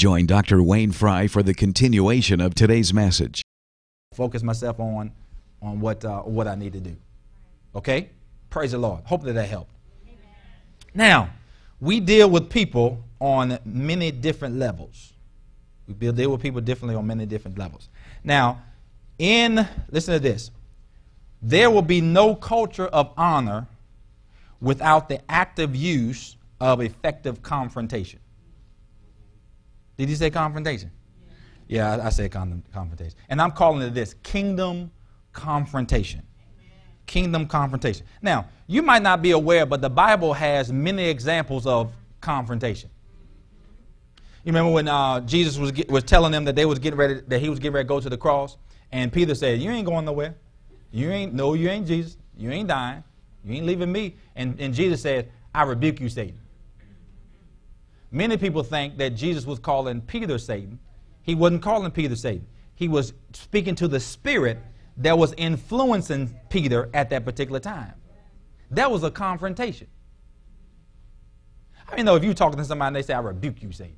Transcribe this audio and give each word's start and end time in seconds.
Join 0.00 0.24
Dr. 0.24 0.62
Wayne 0.62 0.92
Fry 0.92 1.26
for 1.26 1.42
the 1.42 1.52
continuation 1.52 2.40
of 2.40 2.54
today's 2.54 2.94
message. 2.94 3.42
focus 4.14 4.42
myself 4.42 4.80
on 4.80 5.12
on 5.60 5.78
what 5.78 6.02
uh, 6.06 6.22
what 6.22 6.48
I 6.48 6.54
need 6.54 6.72
to 6.72 6.80
do. 6.80 6.96
Okay, 7.76 8.08
praise 8.48 8.72
the 8.72 8.78
Lord. 8.78 9.04
Hope 9.04 9.22
that 9.24 9.34
that 9.34 9.48
helped. 9.48 9.70
Now, 10.94 11.28
we 11.80 12.00
deal 12.00 12.30
with 12.30 12.48
people 12.48 13.04
on 13.20 13.58
many 13.66 14.10
different 14.10 14.56
levels. 14.56 15.12
We 15.86 15.94
deal 16.10 16.30
with 16.30 16.40
people 16.40 16.62
differently 16.62 16.96
on 16.96 17.06
many 17.06 17.26
different 17.26 17.58
levels. 17.58 17.90
Now, 18.24 18.62
in 19.18 19.68
listen 19.90 20.14
to 20.14 20.20
this, 20.20 20.50
there 21.42 21.70
will 21.70 21.82
be 21.82 22.00
no 22.00 22.34
culture 22.34 22.86
of 22.86 23.12
honor 23.18 23.66
without 24.62 25.10
the 25.10 25.20
active 25.30 25.76
use 25.76 26.36
of 26.58 26.80
effective 26.80 27.42
confrontation. 27.42 28.20
Did 30.00 30.08
you 30.08 30.16
say 30.16 30.30
confrontation? 30.30 30.90
Yeah, 31.68 31.92
I, 31.92 32.06
I 32.06 32.08
said 32.08 32.32
con- 32.32 32.62
confrontation. 32.72 33.18
And 33.28 33.38
I'm 33.38 33.50
calling 33.50 33.82
it 33.82 33.92
this 33.92 34.14
kingdom 34.22 34.90
confrontation. 35.34 36.22
Kingdom 37.04 37.46
confrontation. 37.46 38.06
Now, 38.22 38.48
you 38.66 38.80
might 38.80 39.02
not 39.02 39.20
be 39.20 39.32
aware, 39.32 39.66
but 39.66 39.82
the 39.82 39.90
Bible 39.90 40.32
has 40.32 40.72
many 40.72 41.04
examples 41.04 41.66
of 41.66 41.92
confrontation. 42.22 42.88
You 44.42 44.52
remember 44.52 44.72
when 44.72 44.88
uh, 44.88 45.20
Jesus 45.20 45.58
was, 45.58 45.70
get, 45.70 45.90
was 45.90 46.02
telling 46.02 46.32
them 46.32 46.46
that 46.46 46.56
they 46.56 46.64
was 46.64 46.78
getting 46.78 46.98
ready, 46.98 47.20
that 47.28 47.40
he 47.40 47.50
was 47.50 47.58
getting 47.58 47.74
ready 47.74 47.84
to 47.84 47.88
go 47.88 48.00
to 48.00 48.08
the 48.08 48.16
cross, 48.16 48.56
and 48.92 49.12
Peter 49.12 49.34
said, 49.34 49.60
"You 49.60 49.70
ain't 49.70 49.86
going 49.86 50.06
nowhere. 50.06 50.34
You 50.92 51.10
ain't 51.10 51.34
no, 51.34 51.52
you 51.52 51.68
ain't 51.68 51.86
Jesus. 51.86 52.16
You 52.38 52.50
ain't 52.50 52.68
dying. 52.68 53.04
You 53.44 53.56
ain't 53.56 53.66
leaving 53.66 53.92
me." 53.92 54.16
And, 54.34 54.58
and 54.58 54.72
Jesus 54.72 55.02
said, 55.02 55.30
"I 55.54 55.64
rebuke 55.64 56.00
you, 56.00 56.08
Satan." 56.08 56.38
Many 58.12 58.36
people 58.36 58.62
think 58.62 58.98
that 58.98 59.10
Jesus 59.10 59.46
was 59.46 59.58
calling 59.58 60.00
Peter 60.00 60.38
Satan. 60.38 60.78
He 61.22 61.34
wasn't 61.34 61.62
calling 61.62 61.90
Peter 61.90 62.16
Satan. 62.16 62.46
He 62.74 62.88
was 62.88 63.12
speaking 63.32 63.74
to 63.76 63.88
the 63.88 64.00
spirit 64.00 64.58
that 64.96 65.16
was 65.16 65.32
influencing 65.36 66.34
Peter 66.48 66.88
at 66.92 67.10
that 67.10 67.24
particular 67.24 67.60
time. 67.60 67.94
That 68.70 68.90
was 68.90 69.02
a 69.02 69.10
confrontation. 69.10 69.86
I 71.88 71.96
mean, 71.96 72.06
though, 72.06 72.16
if 72.16 72.24
you're 72.24 72.34
talking 72.34 72.58
to 72.58 72.64
somebody 72.64 72.88
and 72.88 72.96
they 72.96 73.02
say, 73.02 73.14
I 73.14 73.20
rebuke 73.20 73.62
you, 73.62 73.72
Satan. 73.72 73.96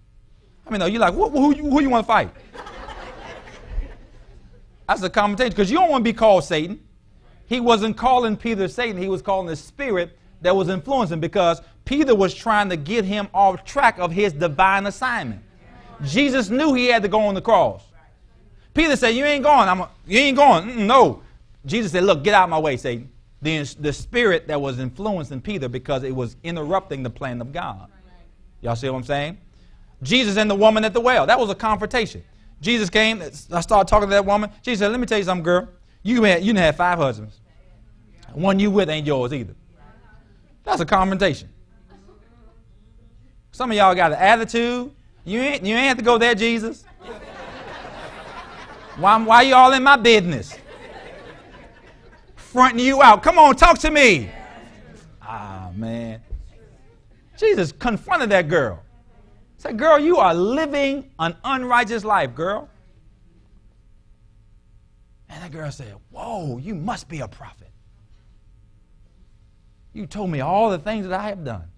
I 0.66 0.70
mean, 0.70 0.80
though, 0.80 0.86
you're 0.86 1.00
like, 1.00 1.14
who, 1.14 1.28
who, 1.28 1.52
who 1.54 1.82
you 1.82 1.90
want 1.90 2.04
to 2.04 2.08
fight? 2.08 2.30
That's 4.88 5.02
a 5.02 5.10
confrontation 5.10 5.50
because 5.50 5.70
you 5.70 5.78
don't 5.78 5.90
want 5.90 6.04
to 6.04 6.10
be 6.10 6.16
called 6.16 6.44
Satan. 6.44 6.80
He 7.46 7.60
wasn't 7.60 7.96
calling 7.96 8.36
Peter 8.36 8.68
Satan, 8.68 9.00
he 9.00 9.08
was 9.08 9.22
calling 9.22 9.46
the 9.46 9.56
spirit 9.56 10.18
that 10.40 10.56
was 10.56 10.68
influencing 10.68 11.20
because 11.20 11.60
Peter 11.84 12.14
was 12.14 12.34
trying 12.34 12.68
to 12.70 12.76
get 12.76 13.04
him 13.04 13.28
off 13.34 13.64
track 13.64 13.98
of 13.98 14.12
his 14.12 14.32
divine 14.32 14.86
assignment. 14.86 15.42
Jesus 16.04 16.50
knew 16.50 16.74
he 16.74 16.86
had 16.86 17.02
to 17.02 17.08
go 17.08 17.20
on 17.20 17.34
the 17.34 17.42
cross. 17.42 17.84
Peter 18.74 18.96
said, 18.96 19.10
You 19.10 19.24
ain't 19.24 19.44
going. 19.44 19.68
I'm 19.68 19.80
a, 19.80 19.90
you 20.06 20.18
ain't 20.18 20.36
going. 20.36 20.64
Mm-mm, 20.64 20.86
no. 20.86 21.22
Jesus 21.66 21.92
said, 21.92 22.04
Look, 22.04 22.24
get 22.24 22.34
out 22.34 22.44
of 22.44 22.50
my 22.50 22.58
way, 22.58 22.76
Satan. 22.76 23.10
The, 23.42 23.62
the 23.80 23.92
spirit 23.92 24.46
that 24.48 24.60
was 24.60 24.78
influencing 24.78 25.40
Peter 25.40 25.68
because 25.68 26.04
it 26.04 26.14
was 26.14 26.36
interrupting 26.44 27.02
the 27.02 27.10
plan 27.10 27.40
of 27.40 27.52
God. 27.52 27.88
Y'all 28.60 28.76
see 28.76 28.88
what 28.88 28.98
I'm 28.98 29.04
saying? 29.04 29.38
Jesus 30.02 30.36
and 30.36 30.50
the 30.50 30.54
woman 30.54 30.84
at 30.84 30.92
the 30.92 31.00
well. 31.00 31.26
That 31.26 31.38
was 31.38 31.50
a 31.50 31.54
confrontation. 31.54 32.22
Jesus 32.60 32.88
came. 32.88 33.20
Uh, 33.20 33.30
I 33.52 33.60
started 33.60 33.88
talking 33.88 34.08
to 34.08 34.14
that 34.14 34.24
woman. 34.24 34.50
Jesus 34.62 34.80
said, 34.80 34.90
Let 34.90 35.00
me 35.00 35.06
tell 35.06 35.18
you 35.18 35.24
something, 35.24 35.44
girl. 35.44 35.68
You, 36.02 36.22
had, 36.24 36.40
you 36.40 36.52
didn't 36.52 36.64
have 36.64 36.76
five 36.76 36.98
husbands. 36.98 37.40
One 38.32 38.58
you 38.58 38.70
with 38.70 38.88
ain't 38.88 39.06
yours 39.06 39.32
either. 39.32 39.54
That's 40.64 40.80
a 40.80 40.86
confrontation. 40.86 41.48
Some 43.52 43.70
of 43.70 43.76
y'all 43.76 43.94
got 43.94 44.12
an 44.12 44.18
attitude. 44.18 44.90
You 45.24 45.40
ain't, 45.40 45.64
you 45.64 45.76
ain't 45.76 45.88
have 45.88 45.98
to 45.98 46.02
go 46.02 46.18
there, 46.18 46.34
Jesus. 46.34 46.84
Why, 48.96 49.22
why 49.22 49.42
you 49.42 49.54
all 49.54 49.72
in 49.72 49.82
my 49.82 49.96
business? 49.96 50.56
Fronting 52.34 52.84
you 52.84 53.02
out. 53.02 53.22
Come 53.22 53.38
on, 53.38 53.54
talk 53.56 53.78
to 53.80 53.90
me. 53.90 54.30
Ah, 55.22 55.70
man. 55.74 56.20
Jesus 57.36 57.72
confronted 57.72 58.30
that 58.30 58.48
girl. 58.48 58.82
Said, 59.56 59.78
girl, 59.78 59.98
you 59.98 60.18
are 60.18 60.34
living 60.34 61.10
an 61.18 61.36
unrighteous 61.44 62.04
life, 62.04 62.34
girl. 62.34 62.68
And 65.28 65.42
that 65.42 65.50
girl 65.50 65.70
said, 65.70 65.94
Whoa, 66.10 66.58
you 66.58 66.74
must 66.74 67.08
be 67.08 67.20
a 67.20 67.28
prophet. 67.28 67.70
You 69.94 70.06
told 70.06 70.30
me 70.30 70.40
all 70.40 70.70
the 70.70 70.78
things 70.78 71.06
that 71.06 71.18
I 71.18 71.28
have 71.28 71.44
done. 71.44 71.71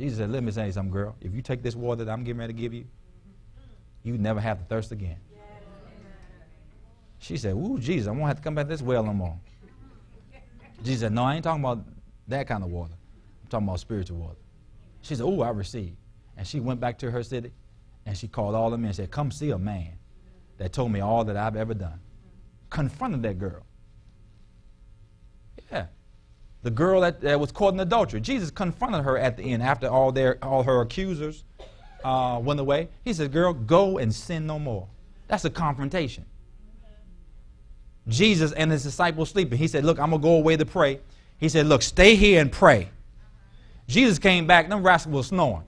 Jesus 0.00 0.16
said, 0.16 0.30
Let 0.30 0.42
me 0.42 0.50
say 0.50 0.70
something, 0.70 0.90
girl. 0.90 1.14
If 1.20 1.34
you 1.34 1.42
take 1.42 1.62
this 1.62 1.76
water 1.76 2.06
that 2.06 2.10
I'm 2.10 2.24
getting 2.24 2.40
ready 2.40 2.54
to 2.54 2.58
give 2.58 2.72
you, 2.72 2.86
you 4.02 4.16
never 4.16 4.40
have 4.40 4.58
to 4.58 4.64
thirst 4.64 4.92
again. 4.92 5.18
She 7.18 7.36
said, 7.36 7.52
Ooh, 7.52 7.78
Jesus, 7.78 8.08
I 8.08 8.12
won't 8.12 8.28
have 8.28 8.38
to 8.38 8.42
come 8.42 8.54
back 8.54 8.66
this 8.66 8.80
well 8.80 9.04
no 9.04 9.12
more. 9.12 9.38
Jesus 10.82 11.02
said, 11.02 11.12
No, 11.12 11.24
I 11.24 11.34
ain't 11.34 11.44
talking 11.44 11.62
about 11.62 11.84
that 12.28 12.48
kind 12.48 12.64
of 12.64 12.70
water. 12.70 12.94
I'm 13.42 13.48
talking 13.50 13.68
about 13.68 13.78
spiritual 13.80 14.16
water. 14.16 14.38
She 15.02 15.14
said, 15.14 15.24
Ooh, 15.24 15.42
I 15.42 15.50
received. 15.50 15.98
And 16.38 16.46
she 16.46 16.60
went 16.60 16.80
back 16.80 16.98
to 17.00 17.10
her 17.10 17.22
city 17.22 17.52
and 18.06 18.16
she 18.16 18.26
called 18.26 18.54
all 18.54 18.70
the 18.70 18.78
men 18.78 18.86
and 18.86 18.96
said, 18.96 19.10
Come 19.10 19.30
see 19.30 19.50
a 19.50 19.58
man 19.58 19.98
that 20.56 20.72
told 20.72 20.92
me 20.92 21.00
all 21.00 21.24
that 21.24 21.36
I've 21.36 21.56
ever 21.56 21.74
done. 21.74 22.00
Confronted 22.70 23.22
that 23.24 23.38
girl. 23.38 23.66
The 26.62 26.70
girl 26.70 27.00
that, 27.00 27.20
that, 27.22 27.40
was 27.40 27.52
caught 27.52 27.74
in 27.74 27.80
adultery. 27.80 28.20
Jesus 28.20 28.50
confronted 28.50 29.04
her 29.04 29.16
at 29.16 29.36
the 29.36 29.42
end 29.42 29.62
after 29.62 29.88
all, 29.88 30.12
their, 30.12 30.38
all 30.44 30.62
her 30.62 30.82
accusers 30.82 31.44
uh, 32.04 32.38
went 32.42 32.60
away. 32.60 32.88
He 33.04 33.12
said, 33.12 33.32
Girl, 33.32 33.52
go 33.52 33.98
and 33.98 34.14
sin 34.14 34.46
no 34.46 34.58
more. 34.58 34.86
That's 35.28 35.44
a 35.44 35.50
confrontation. 35.50 36.26
Jesus 38.08 38.52
and 38.52 38.70
his 38.70 38.82
disciples 38.82 39.30
sleeping. 39.30 39.58
He 39.58 39.68
said, 39.68 39.84
Look, 39.84 39.98
I'm 39.98 40.10
going 40.10 40.20
to 40.20 40.26
go 40.26 40.36
away 40.36 40.56
to 40.56 40.66
pray. 40.66 41.00
He 41.38 41.48
said, 41.48 41.66
Look, 41.66 41.82
stay 41.82 42.14
here 42.14 42.40
and 42.40 42.50
pray. 42.52 42.90
Jesus 43.86 44.18
came 44.18 44.46
back, 44.46 44.68
them 44.68 44.82
rascals 44.82 45.14
were 45.14 45.22
snoring. 45.22 45.64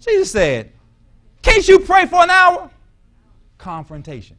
Jesus 0.00 0.30
said, 0.30 0.72
Can't 1.42 1.66
you 1.66 1.80
pray 1.80 2.06
for 2.06 2.22
an 2.22 2.30
hour? 2.30 2.70
Confrontation. 3.58 4.36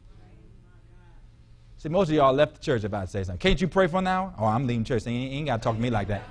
See, 1.78 1.88
most 1.88 2.08
of 2.08 2.14
y'all 2.14 2.32
left 2.32 2.56
the 2.56 2.60
church 2.60 2.82
if 2.82 2.92
I 2.92 3.04
say 3.04 3.22
something. 3.22 3.38
Can't 3.38 3.60
you 3.60 3.68
pray 3.68 3.86
for 3.86 3.98
an 3.98 4.08
hour? 4.08 4.34
Oh, 4.36 4.46
I'm 4.46 4.66
leaving 4.66 4.82
church. 4.82 5.04
he 5.04 5.10
ain't, 5.10 5.32
ain't 5.32 5.46
got 5.46 5.56
to 5.58 5.62
talk 5.62 5.76
to 5.76 5.80
me 5.80 5.90
like 5.90 6.08
that. 6.08 6.24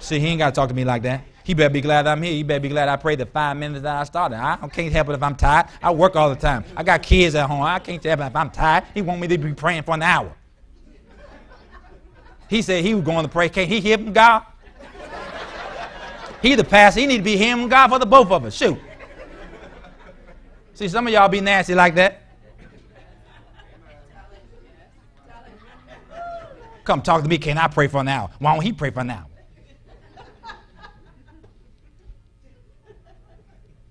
See, 0.00 0.18
he 0.18 0.26
ain't 0.26 0.40
got 0.40 0.50
to 0.50 0.52
talk 0.52 0.68
to 0.68 0.74
me 0.74 0.84
like 0.84 1.02
that. 1.02 1.22
He 1.44 1.54
better 1.54 1.72
be 1.72 1.80
glad 1.80 2.08
I'm 2.08 2.20
here. 2.20 2.32
He 2.32 2.42
better 2.42 2.58
be 2.58 2.68
glad 2.68 2.88
I 2.88 2.96
prayed 2.96 3.20
the 3.20 3.26
five 3.26 3.56
minutes 3.56 3.82
that 3.82 3.94
I 3.94 4.02
started. 4.02 4.36
I 4.36 4.56
can't 4.66 4.92
help 4.92 5.10
it 5.10 5.12
if 5.12 5.22
I'm 5.22 5.36
tired. 5.36 5.66
I 5.80 5.92
work 5.92 6.16
all 6.16 6.28
the 6.28 6.34
time. 6.34 6.64
I 6.76 6.82
got 6.82 7.04
kids 7.04 7.36
at 7.36 7.48
home. 7.48 7.62
I 7.62 7.78
can't 7.78 8.02
help 8.02 8.18
it 8.18 8.24
if 8.24 8.34
I'm 8.34 8.50
tired. 8.50 8.82
He 8.92 9.00
want 9.00 9.20
me 9.20 9.28
to 9.28 9.38
be 9.38 9.54
praying 9.54 9.84
for 9.84 9.94
an 9.94 10.02
hour. 10.02 10.34
He 12.50 12.62
said 12.62 12.84
he 12.84 12.94
was 12.94 13.04
going 13.04 13.24
to 13.24 13.30
pray. 13.30 13.48
Can't 13.48 13.68
he 13.68 13.80
hear 13.80 13.96
from 13.96 14.12
God? 14.12 14.42
He 16.42 16.56
the 16.56 16.64
pastor. 16.64 17.00
He 17.00 17.06
need 17.06 17.18
to 17.18 17.22
be 17.22 17.36
hearing 17.36 17.68
God 17.68 17.88
for 17.88 18.00
the 18.00 18.06
both 18.06 18.30
of 18.32 18.44
us. 18.44 18.56
Shoot. 18.56 18.78
See, 20.74 20.88
some 20.88 21.06
of 21.06 21.12
y'all 21.12 21.28
be 21.28 21.40
nasty 21.40 21.76
like 21.76 21.94
that. 21.94 22.25
Come 26.86 27.02
talk 27.02 27.22
to 27.22 27.28
me. 27.28 27.36
Can 27.36 27.58
I 27.58 27.66
pray 27.66 27.88
for 27.88 27.98
hour? 28.08 28.30
Why 28.38 28.54
don't 28.54 28.62
he 28.62 28.72
pray 28.72 28.90
for 28.90 29.00
hour? 29.00 29.26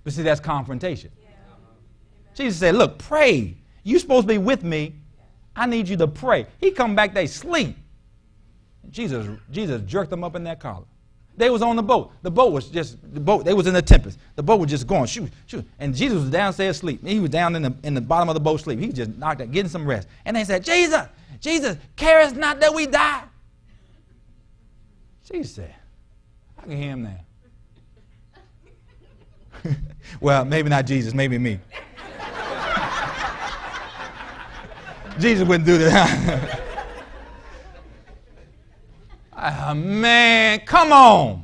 But 0.04 0.14
see, 0.14 0.24
that's 0.24 0.40
confrontation. 0.40 1.12
Jesus 2.36 2.60
said, 2.60 2.76
Look, 2.76 3.00
pray. 3.00 3.58
You're 3.84 4.00
supposed 4.00 4.28
to 4.28 4.34
be 4.34 4.38
with 4.38 4.64
me. 4.64 4.96
I 5.56 5.66
need 5.66 5.88
you 5.90 5.98
to 5.98 6.08
pray. 6.08 6.48
He 6.60 6.72
come 6.72 6.96
back, 6.96 7.14
they 7.14 7.28
sleep. 7.28 7.76
Jesus, 8.90 9.28
Jesus 9.52 9.82
jerked 9.84 10.10
them 10.10 10.24
up 10.24 10.36
in 10.36 10.44
that 10.46 10.60
collar. 10.60 10.86
They 11.38 11.50
was 11.50 11.62
on 11.62 11.76
the 11.76 11.84
boat. 11.84 12.14
The 12.22 12.32
boat 12.32 12.54
was 12.54 12.70
just 12.70 12.98
the 13.14 13.20
boat. 13.20 13.44
They 13.44 13.54
was 13.54 13.68
in 13.68 13.76
a 13.76 13.82
tempest. 13.82 14.18
The 14.36 14.44
boat 14.44 14.60
was 14.60 14.70
just 14.70 14.88
going 14.88 15.06
shoot, 15.06 15.30
shoot. 15.48 15.66
And 15.80 15.94
Jesus 15.94 16.22
was 16.22 16.30
downstairs 16.30 16.78
asleep. 16.78 17.06
He 17.06 17.20
was 17.20 17.30
down 17.30 17.56
in 17.56 17.62
the 17.62 17.76
in 17.84 17.94
the 17.94 18.02
bottom 18.02 18.30
of 18.30 18.36
the 18.36 18.40
boat 18.40 18.62
sleep. 18.62 18.80
He 18.80 18.88
just 18.88 19.16
knocked 19.18 19.42
out, 19.42 19.52
getting 19.52 19.70
some 19.70 19.86
rest. 19.86 20.08
And 20.24 20.38
they 20.38 20.46
said, 20.46 20.64
Jesus, 20.64 21.08
Jesus, 21.42 21.78
care 21.96 22.32
not 22.34 22.62
that 22.62 22.74
we 22.74 22.88
die. 22.88 23.24
Jesus 25.30 25.56
said, 25.56 25.76
I 26.58 26.62
can 26.62 26.72
hear 26.72 26.92
him 26.92 27.04
now. 27.04 27.20
well, 30.22 30.46
maybe 30.46 30.70
not 30.70 30.86
Jesus, 30.86 31.14
maybe 31.14 31.38
me. 31.38 31.60
Jesus 35.20 35.48
wouldn't 35.48 35.66
do 35.66 35.78
that. 35.80 36.62
oh, 39.46 39.74
man, 39.74 40.60
come 40.62 40.92
on. 40.92 41.44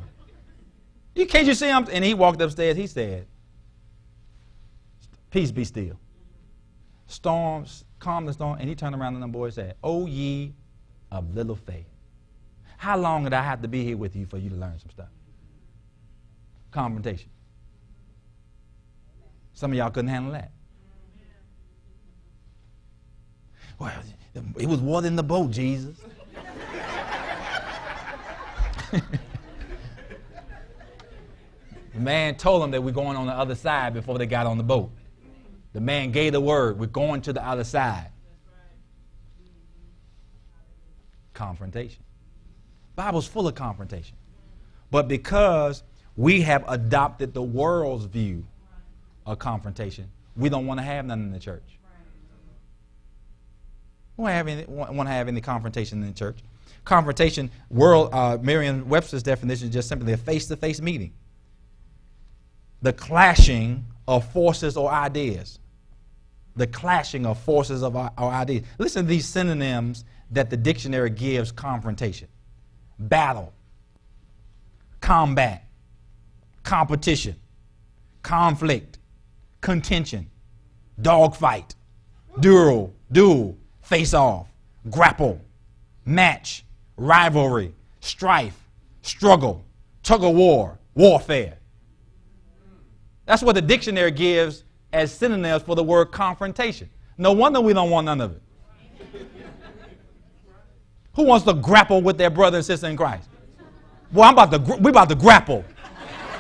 You 1.15 1.25
can't 1.25 1.45
you 1.45 1.53
see 1.53 1.68
him? 1.68 1.88
And 1.92 2.03
he 2.03 2.13
walked 2.13 2.42
upstairs. 2.42 2.77
He 2.77 2.88
said, 2.88 3.27
"Peace 5.30 5.51
be 5.51 5.65
still." 5.65 6.00
Storms, 7.07 7.83
calm 8.00 8.25
the 8.25 8.33
storm. 8.33 8.57
And 8.59 8.69
he 8.69 8.75
turned 8.75 8.95
around 8.95 9.15
and 9.15 9.24
the 9.24 9.27
boy 9.27 9.50
said, 9.50 9.75
"O 9.83 10.06
ye 10.06 10.53
of 11.12 11.36
little 11.36 11.57
faith, 11.57 11.89
how 12.77 12.98
long 12.98 13.25
did 13.25 13.33
I 13.33 13.44
have 13.44 13.62
to 13.62 13.68
be 13.68 13.83
here 13.83 13.98
with 13.98 14.15
you 14.15 14.25
for 14.25 14.38
you 14.38 14.50
to 14.50 14.56
learn 14.56 14.80
some 14.80 14.89
stuff?" 14.89 15.09
Confrontation. 16.71 17.30
Some 19.53 19.71
of 19.71 19.77
y'all 19.77 19.92
couldn't 19.92 20.09
handle 20.09 20.31
that. 20.31 20.51
Well, 23.77 23.92
it 24.57 24.65
was 24.65 24.80
water 24.80 25.07
in 25.07 25.18
the 25.18 25.24
boat, 25.24 25.51
Jesus. 25.51 25.98
The 28.91 29.01
man 31.95 32.35
told 32.35 32.61
them 32.61 32.71
that 32.71 32.81
we're 32.81 32.91
going 32.91 33.17
on 33.17 33.27
the 33.27 33.33
other 33.33 33.55
side 33.55 33.93
before 33.93 34.17
they 34.17 34.25
got 34.25 34.45
on 34.45 34.57
the 34.57 34.63
boat. 34.63 34.91
The 35.73 35.81
man 35.81 36.11
gave 36.11 36.33
the 36.33 36.41
word, 36.41 36.77
we're 36.79 36.88
going 36.88 37.21
to 37.21 37.33
the 37.33 37.45
other 37.45 37.63
side. 37.63 38.09
Confrontation. 41.33 42.03
Bible's 42.95 43.27
full 43.27 43.47
of 43.47 43.55
confrontation. 43.55 44.17
But 44.91 45.07
because 45.07 45.83
we 46.17 46.41
have 46.41 46.65
adopted 46.67 47.33
the 47.33 47.41
world's 47.41 48.05
view 48.05 48.45
of 49.25 49.39
confrontation, 49.39 50.09
we 50.35 50.49
don't 50.49 50.67
want 50.67 50.79
to 50.79 50.83
have 50.83 51.05
none 51.05 51.21
in 51.21 51.31
the 51.31 51.39
church. 51.39 51.63
We 54.17 54.25
don't 54.25 54.33
have 54.33 54.67
want 54.67 55.07
to 55.07 55.13
have 55.13 55.29
any 55.29 55.41
confrontation 55.41 56.01
in 56.03 56.09
the 56.09 56.13
church. 56.13 56.39
Confrontation, 56.85 57.51
world, 57.69 58.09
uh, 58.13 58.38
Merriam-Webster's 58.41 59.23
definition 59.23 59.68
is 59.68 59.73
just 59.73 59.88
simply 59.88 60.13
a 60.13 60.18
face-to-face 60.18 60.81
meeting. 60.81 61.13
The 62.81 62.94
clashing 62.94 63.85
of 64.07 64.29
forces 64.31 64.77
or 64.77 64.91
ideas. 64.91 65.59
The 66.56 66.68
clashing 66.68 67.25
of 67.25 67.39
forces 67.39 67.83
of 67.83 67.95
our, 67.95 68.12
our 68.18 68.31
ideas. 68.31 68.65
Listen 68.77 69.03
to 69.03 69.09
these 69.09 69.25
synonyms 69.25 70.06
that 70.31 70.50
the 70.50 70.57
dictionary 70.57 71.09
gives 71.09 71.51
confrontation. 71.51 72.27
Battle, 73.00 73.53
combat, 75.00 75.67
competition, 76.63 77.35
conflict, 78.21 79.00
contention, 79.62 80.29
dogfight, 81.01 81.75
duel, 82.39 82.94
duel, 83.12 83.57
face 83.81 84.13
off, 84.13 84.47
grapple, 84.89 85.39
match, 86.06 86.65
rivalry, 86.98 87.74
strife, 88.00 88.57
struggle, 89.01 89.63
tug 90.03 90.24
of 90.24 90.36
war, 90.36 90.77
warfare. 90.95 91.57
That's 93.25 93.44
what 93.44 93.53
the 93.53 93.62
dictionary 93.62 94.12
gives 94.12 94.63
as 94.92 95.12
synonyms 95.12 95.63
for 95.63 95.75
the 95.75 95.83
word 95.83 96.12
confrontation. 96.12 96.89
No 97.18 97.31
wonder 97.31 97.62
we 97.62 97.74
don't 97.74 97.89
want 97.89 98.06
none 98.06 98.21
of 98.21 98.31
it. 98.33 98.42
Who 101.15 101.24
wants 101.24 101.45
to 101.45 101.53
grapple 101.53 102.01
with 102.01 102.18
their 102.18 102.30
brother 102.30 102.57
and 102.57 102.65
sister 102.65 102.88
in 102.88 102.98
Christ? 102.98 103.30
Well, 104.12 104.27
I'm 104.27 104.33
about 104.33 104.51
to, 104.51 104.77
we 104.77 104.89
about 104.89 105.09
to 105.09 105.15
grapple. 105.15 105.63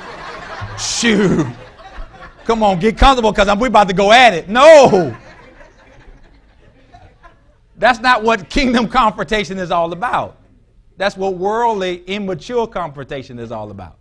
Shoot. 0.77 1.47
Come 2.45 2.63
on, 2.63 2.79
get 2.79 2.97
comfortable 2.97 3.31
because 3.31 3.55
we 3.57 3.67
about 3.67 3.87
to 3.87 3.93
go 3.93 4.11
at 4.11 4.33
it. 4.33 4.49
No. 4.49 5.15
That's 7.81 7.99
not 7.99 8.21
what 8.23 8.47
kingdom 8.47 8.87
confrontation 8.87 9.57
is 9.57 9.71
all 9.71 9.91
about. 9.91 10.37
That's 10.97 11.17
what 11.17 11.33
worldly, 11.33 12.03
immature 12.03 12.67
confrontation 12.67 13.39
is 13.39 13.51
all 13.51 13.71
about. 13.71 13.97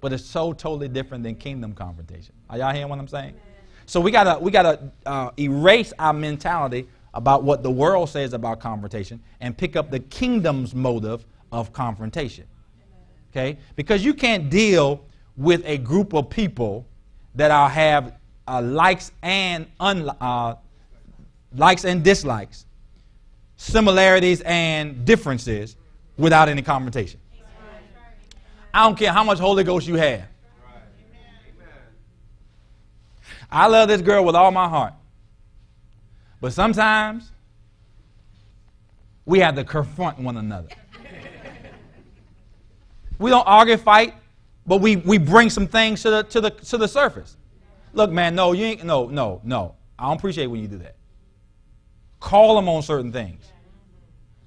But 0.00 0.12
it's 0.12 0.24
so 0.24 0.52
totally 0.52 0.88
different 0.88 1.22
than 1.22 1.36
kingdom 1.36 1.74
confrontation. 1.74 2.34
Are 2.50 2.58
y'all 2.58 2.74
hearing 2.74 2.88
what 2.88 2.98
I'm 2.98 3.06
saying? 3.06 3.34
So 3.86 4.00
we 4.00 4.10
gotta 4.10 4.36
we 4.40 4.50
gotta 4.50 4.90
uh, 5.06 5.30
erase 5.38 5.92
our 6.00 6.12
mentality 6.12 6.88
about 7.14 7.44
what 7.44 7.62
the 7.62 7.70
world 7.70 8.08
says 8.08 8.32
about 8.32 8.58
confrontation 8.58 9.22
and 9.40 9.56
pick 9.56 9.76
up 9.76 9.92
the 9.92 10.00
kingdom's 10.00 10.74
motive 10.74 11.24
of 11.52 11.72
confrontation. 11.72 12.48
Okay? 13.30 13.58
Because 13.76 14.04
you 14.04 14.12
can't 14.12 14.50
deal 14.50 15.04
with 15.36 15.62
a 15.66 15.78
group 15.78 16.14
of 16.14 16.28
people 16.28 16.84
that 17.36 17.52
are 17.52 17.68
have 17.68 18.16
uh, 18.48 18.60
likes 18.60 19.12
and 19.22 19.68
un, 19.78 20.10
uh, 20.20 20.56
likes 21.54 21.84
and 21.84 22.02
dislikes, 22.02 22.66
similarities 23.62 24.40
and 24.40 25.04
differences 25.04 25.76
without 26.16 26.48
any 26.48 26.62
confrontation. 26.62 27.20
I 28.74 28.84
don't 28.84 28.98
care 28.98 29.12
how 29.12 29.22
much 29.22 29.38
Holy 29.38 29.62
Ghost 29.62 29.86
you 29.86 29.94
have. 29.94 30.24
I 33.50 33.66
love 33.66 33.88
this 33.88 34.00
girl 34.00 34.24
with 34.24 34.34
all 34.34 34.50
my 34.50 34.68
heart. 34.68 34.94
But 36.40 36.52
sometimes 36.52 37.30
we 39.26 39.38
have 39.38 39.54
to 39.54 39.64
confront 39.64 40.18
one 40.18 40.38
another. 40.38 40.68
we 43.18 43.30
don't 43.30 43.46
argue, 43.46 43.76
fight, 43.76 44.14
but 44.66 44.80
we, 44.80 44.96
we 44.96 45.18
bring 45.18 45.50
some 45.50 45.68
things 45.68 46.02
to 46.02 46.10
the, 46.10 46.22
to, 46.24 46.40
the, 46.40 46.50
to 46.50 46.78
the 46.78 46.88
surface. 46.88 47.36
Look, 47.92 48.10
man, 48.10 48.34
no, 48.34 48.52
you 48.52 48.64
ain't, 48.64 48.84
no, 48.84 49.06
no, 49.06 49.40
no. 49.44 49.76
I 49.98 50.08
don't 50.08 50.16
appreciate 50.16 50.46
when 50.46 50.60
you 50.60 50.66
do 50.66 50.78
that. 50.78 50.96
Call 52.18 52.56
them 52.56 52.68
on 52.68 52.82
certain 52.82 53.12
things. 53.12 53.51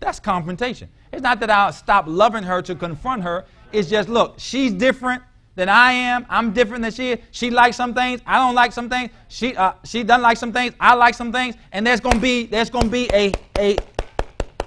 That's 0.06 0.20
confrontation. 0.20 0.88
It's 1.12 1.24
not 1.24 1.40
that 1.40 1.50
I'll 1.50 1.74
stop 1.74 2.06
loving 2.08 2.44
her 2.44 2.62
to 2.62 2.76
confront 2.76 3.24
her. 3.24 3.44
It's 3.72 3.90
just, 3.90 4.08
look, 4.08 4.36
she's 4.38 4.72
different 4.72 5.24
than 5.56 5.68
I 5.68 5.94
am. 5.94 6.28
I'm 6.30 6.54
different 6.54 6.84
than 6.84 6.92
she 6.92 7.14
is. 7.14 7.20
She 7.32 7.50
likes 7.50 7.76
some 7.76 7.96
things. 7.96 8.22
I 8.24 8.38
don't 8.38 8.54
like 8.54 8.72
some 8.72 8.88
things. 8.88 9.10
She, 9.30 9.56
uh, 9.56 9.74
she 9.84 10.04
doesn't 10.04 10.22
like 10.22 10.38
some 10.38 10.54
things. 10.54 10.76
I 10.80 10.94
like 10.94 11.16
some 11.16 11.32
things. 11.32 11.56
And 11.72 11.88
there's 11.88 12.00
going 12.00 12.18
to 12.18 12.22
be, 12.22 12.46
there's 12.46 12.70
going 12.70 12.86
to 12.86 12.92
be 12.92 13.10
a, 13.12 13.32
a, 13.58 13.78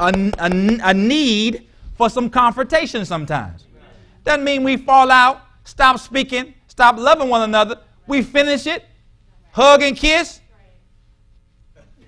a, 0.00 0.32
a, 0.40 0.78
a 0.82 0.92
need 0.92 1.68
for 1.96 2.10
some 2.10 2.28
confrontation 2.28 3.04
sometimes. 3.04 3.68
Doesn't 4.24 4.42
mean 4.42 4.64
we 4.64 4.76
fall 4.76 5.08
out, 5.08 5.42
stop 5.62 6.00
speaking, 6.00 6.52
stop 6.66 6.98
loving 6.98 7.28
one 7.28 7.42
another. 7.42 7.78
We 8.08 8.22
finish 8.22 8.66
it, 8.66 8.84
hug 9.52 9.82
and 9.82 9.96
kiss. 9.96 10.40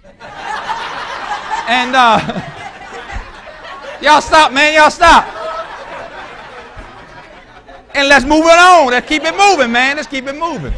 and 0.20 1.94
uh, 1.94 2.56
y'all 4.02 4.20
stop, 4.20 4.52
man. 4.52 4.74
Y'all 4.74 4.90
stop. 4.90 5.24
And 7.94 8.08
let's 8.08 8.24
move 8.24 8.44
it 8.44 8.58
on. 8.58 8.90
Let's 8.90 9.08
keep 9.08 9.24
it 9.24 9.36
moving, 9.36 9.72
man. 9.72 9.96
Let's 9.96 10.08
keep 10.08 10.26
it 10.26 10.36
moving. 10.36 10.72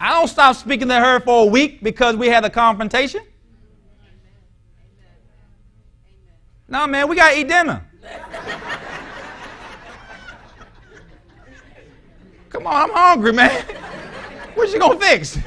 I 0.00 0.10
don't 0.10 0.28
stop 0.28 0.56
speaking 0.56 0.88
to 0.88 0.98
her 0.98 1.20
for 1.20 1.44
a 1.44 1.46
week 1.46 1.82
because 1.82 2.16
we 2.16 2.28
had 2.28 2.44
a 2.44 2.50
confrontation. 2.50 3.22
No, 6.68 6.86
man, 6.86 7.08
we 7.08 7.16
got 7.16 7.30
to 7.30 7.38
eat 7.38 7.48
dinner. 7.48 7.84
Come 12.50 12.66
on, 12.66 12.74
I'm 12.74 12.90
hungry, 12.90 13.32
man. 13.32 13.64
What 14.54 14.72
you 14.72 14.78
gonna 14.78 14.98
fix? 14.98 15.38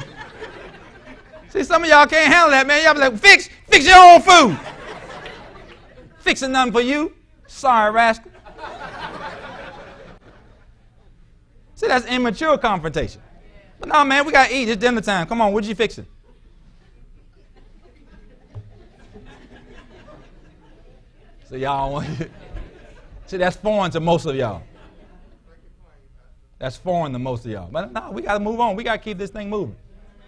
See, 1.52 1.64
some 1.64 1.84
of 1.84 1.90
y'all 1.90 2.08
can't 2.08 2.32
handle 2.34 2.52
that, 2.52 2.66
man. 2.66 2.82
Y'all 2.84 2.94
be 2.94 3.02
like, 3.02 3.18
fix, 3.18 3.50
fix 3.68 3.86
your 3.86 3.98
own 3.98 4.22
food. 4.22 4.58
Fixing 6.20 6.54
nothing 6.54 6.72
for 6.72 6.80
you. 6.82 7.14
Sorry, 7.46 7.92
rascal. 7.92 8.32
See, 11.76 11.88
that's 11.88 12.06
immature 12.06 12.58
confrontation. 12.58 13.22
But 13.80 13.90
no, 13.90 14.06
man, 14.06 14.26
we 14.26 14.32
gotta 14.32 14.56
eat. 14.56 14.70
It's 14.70 14.80
dinner 14.80 15.02
time. 15.02 15.28
Come 15.28 15.42
on, 15.42 15.52
what 15.52 15.66
you 15.66 15.76
fixing? 15.76 16.06
So 21.50 21.58
y'all 21.58 21.92
want 21.92 22.08
See, 23.26 23.36
that's 23.38 23.58
foreign 23.58 23.92
to 23.92 24.00
most 24.00 24.26
of 24.26 24.36
y'all. 24.38 24.64
That's 26.60 26.78
foreign 26.78 27.12
to 27.12 27.20
most 27.20 27.44
of 27.46 27.52
y'all. 27.52 27.70
But 27.70 27.92
no, 27.92 28.12
we 28.12 28.22
got 28.22 28.34
to 28.34 28.40
move 28.40 28.60
on. 28.60 28.76
We 28.76 28.84
got 28.84 28.94
to 28.94 28.98
keep 29.00 29.18
this 29.18 29.32
thing 29.32 29.50
moving. 29.50 29.76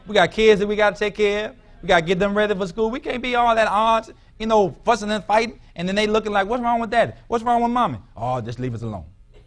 We 0.08 0.14
got 0.14 0.32
kids 0.32 0.60
that 0.60 0.68
we 0.68 0.76
got 0.76 0.96
to 0.96 1.00
take 1.00 1.16
care 1.16 1.50
of. 1.50 1.56
We 1.82 1.88
got 1.88 2.00
to 2.00 2.06
get 2.06 2.20
them 2.20 2.36
ready 2.36 2.56
for 2.56 2.68
school. 2.68 2.90
We 2.90 3.00
can't 3.00 3.22
be 3.22 3.36
all 3.36 3.56
that 3.56 3.68
odds, 3.68 4.12
you 4.40 4.48
know, 4.48 4.76
fussing 4.86 5.12
and 5.12 5.24
fighting, 5.24 5.60
and 5.76 5.88
then 5.88 5.96
they 5.96 6.08
looking 6.08 6.32
like, 6.32 6.48
what's 6.48 6.64
wrong 6.64 6.80
with 6.80 6.90
daddy? 6.90 7.14
What's 7.28 7.44
wrong 7.44 7.62
with 7.62 7.72
mommy? 7.72 8.00
Oh, 8.16 8.40
just 8.42 8.60
leave 8.60 8.74
us 8.74 8.82
alone. 8.82 9.06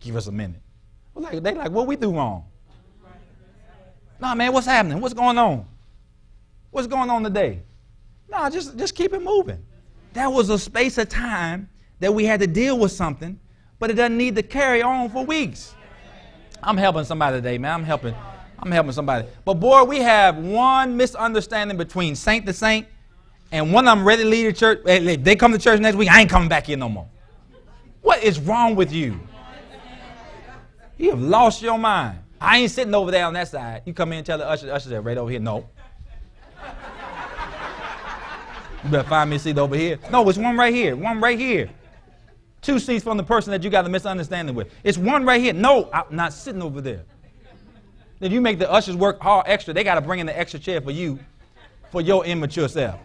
Give 0.00 0.16
us 0.16 0.28
a 0.28 0.32
minute. 0.32 0.62
Like, 1.14 1.42
they 1.42 1.54
like, 1.54 1.72
what 1.72 1.88
we 1.88 1.96
do 1.96 2.14
wrong? 2.14 2.44
Nah, 4.20 4.34
man, 4.34 4.52
what's 4.52 4.66
happening? 4.66 5.00
What's 5.00 5.14
going 5.14 5.38
on? 5.38 5.66
What's 6.70 6.86
going 6.86 7.10
on 7.10 7.24
today? 7.24 7.62
Nah, 8.28 8.50
just, 8.50 8.76
just 8.76 8.94
keep 8.94 9.12
it 9.12 9.22
moving. 9.22 9.64
That 10.12 10.28
was 10.28 10.50
a 10.50 10.58
space 10.58 10.98
of 10.98 11.08
time 11.08 11.68
that 12.00 12.12
we 12.12 12.24
had 12.24 12.40
to 12.40 12.46
deal 12.46 12.78
with 12.78 12.92
something, 12.92 13.38
but 13.78 13.90
it 13.90 13.94
doesn't 13.94 14.16
need 14.16 14.34
to 14.36 14.42
carry 14.42 14.82
on 14.82 15.08
for 15.10 15.24
weeks. 15.24 15.74
I'm 16.62 16.76
helping 16.76 17.04
somebody 17.04 17.38
today, 17.38 17.58
man. 17.58 17.74
I'm 17.74 17.84
helping. 17.84 18.14
I'm 18.60 18.70
helping 18.70 18.92
somebody. 18.92 19.26
But 19.44 19.54
boy, 19.54 19.84
we 19.84 19.98
have 19.98 20.36
one 20.36 20.96
misunderstanding 20.96 21.76
between 21.76 22.16
saint 22.16 22.46
to 22.46 22.52
saint, 22.52 22.86
and 23.52 23.72
one 23.72 23.86
of 23.86 23.96
them 23.96 24.06
ready 24.06 24.24
to 24.24 24.28
lead 24.28 24.46
the 24.46 24.52
church. 24.52 24.80
If 24.84 25.22
They 25.22 25.36
come 25.36 25.52
to 25.52 25.58
church 25.58 25.80
next 25.80 25.96
week. 25.96 26.10
I 26.10 26.20
ain't 26.20 26.30
coming 26.30 26.48
back 26.48 26.66
here 26.66 26.76
no 26.76 26.88
more. 26.88 27.08
What 28.02 28.22
is 28.22 28.38
wrong 28.40 28.74
with 28.74 28.92
you? 28.92 29.20
You 30.96 31.10
have 31.10 31.20
lost 31.20 31.62
your 31.62 31.78
mind. 31.78 32.18
I 32.40 32.58
ain't 32.58 32.70
sitting 32.70 32.94
over 32.94 33.10
there 33.10 33.26
on 33.26 33.32
that 33.34 33.48
side. 33.48 33.82
You 33.84 33.94
come 33.94 34.12
in 34.12 34.18
and 34.18 34.26
tell 34.26 34.38
the 34.38 34.48
usher, 34.48 34.72
usher 34.72 35.00
right 35.00 35.16
over 35.16 35.30
here. 35.30 35.40
No. 35.40 35.68
You 38.84 38.90
better 38.90 39.08
find 39.08 39.30
me 39.30 39.36
a 39.36 39.38
seat 39.38 39.58
over 39.58 39.76
here. 39.76 39.98
No, 40.10 40.28
it's 40.28 40.38
one 40.38 40.56
right 40.56 40.72
here. 40.72 40.94
One 40.94 41.20
right 41.20 41.38
here. 41.38 41.68
Two 42.62 42.78
seats 42.78 43.04
from 43.04 43.16
the 43.16 43.24
person 43.24 43.50
that 43.52 43.62
you 43.62 43.70
got 43.70 43.86
a 43.86 43.88
misunderstanding 43.88 44.54
with. 44.54 44.70
It's 44.84 44.98
one 44.98 45.24
right 45.24 45.40
here. 45.40 45.52
No, 45.52 45.90
I'm 45.92 46.04
not 46.10 46.32
sitting 46.32 46.62
over 46.62 46.80
there. 46.80 47.04
If 48.20 48.32
you 48.32 48.40
make 48.40 48.58
the 48.58 48.70
ushers 48.70 48.96
work 48.96 49.20
hard 49.20 49.46
extra, 49.46 49.72
they 49.72 49.84
got 49.84 49.94
to 49.94 50.00
bring 50.00 50.20
in 50.20 50.26
the 50.26 50.38
extra 50.38 50.58
chair 50.58 50.80
for 50.80 50.90
you, 50.90 51.18
for 51.90 52.00
your 52.00 52.24
immature 52.24 52.68
self. 52.68 53.00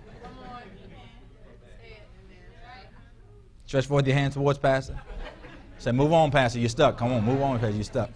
Stretch 3.68 3.86
forth 3.86 4.06
your 4.06 4.16
hands 4.16 4.36
towards 4.36 4.60
Pastor. 4.60 5.00
Say, 5.80 5.92
move 5.92 6.14
on, 6.14 6.32
Pastor. 6.32 6.60
You're 6.60 6.70
stuck. 6.70 6.98
Come 6.98 7.12
on, 7.12 7.24
move 7.24 7.42
on, 7.42 7.60
Pastor. 7.60 7.76
You're 7.76 7.84
stuck. 7.84 8.10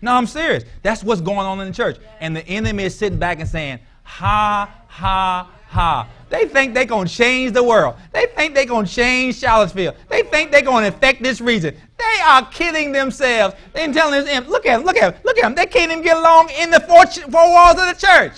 No, 0.00 0.14
I'm 0.14 0.26
serious. 0.26 0.64
That's 0.82 1.02
what's 1.02 1.20
going 1.20 1.38
on 1.38 1.60
in 1.60 1.68
the 1.68 1.74
church. 1.74 1.98
And 2.20 2.36
the 2.36 2.46
enemy 2.46 2.84
is 2.84 2.96
sitting 2.96 3.18
back 3.18 3.40
and 3.40 3.48
saying, 3.48 3.80
ha, 4.02 4.72
ha, 4.86 5.50
ha. 5.66 6.08
They 6.34 6.46
think 6.46 6.74
they're 6.74 6.84
going 6.84 7.06
to 7.06 7.14
change 7.14 7.52
the 7.52 7.62
world. 7.62 7.94
They 8.10 8.26
think 8.26 8.56
they're 8.56 8.66
going 8.66 8.86
to 8.86 8.92
change 8.92 9.38
Charlottesville. 9.38 9.94
They 10.08 10.24
think 10.24 10.50
they're 10.50 10.62
going 10.62 10.82
to 10.82 10.88
affect 10.88 11.22
this 11.22 11.40
region. 11.40 11.76
They 11.96 12.20
are 12.24 12.44
kidding 12.50 12.90
themselves. 12.90 13.54
They're 13.72 13.92
telling 13.92 14.24
them, 14.24 14.48
look 14.48 14.66
at 14.66 14.78
them, 14.78 14.84
look 14.84 14.96
at 14.96 15.12
them, 15.12 15.22
look 15.24 15.38
at 15.38 15.42
them. 15.42 15.54
They 15.54 15.66
can't 15.66 15.92
even 15.92 16.02
get 16.02 16.16
along 16.16 16.50
in 16.58 16.72
the 16.72 16.80
four, 16.80 17.06
four 17.06 17.50
walls 17.52 17.78
of 17.78 17.86
the 17.86 17.94
church. 17.96 18.32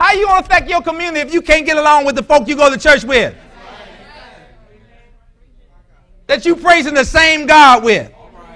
How 0.00 0.12
you 0.14 0.26
going 0.26 0.42
to 0.42 0.48
affect 0.48 0.70
your 0.70 0.80
community 0.80 1.20
if 1.20 1.34
you 1.34 1.42
can't 1.42 1.66
get 1.66 1.76
along 1.76 2.06
with 2.06 2.16
the 2.16 2.22
folk 2.22 2.48
you 2.48 2.56
go 2.56 2.70
to 2.70 2.78
church 2.78 3.04
with? 3.04 3.34
That 6.26 6.46
you 6.46 6.56
praising 6.56 6.94
the 6.94 7.04
same 7.04 7.44
God 7.44 7.84
with 7.84 8.10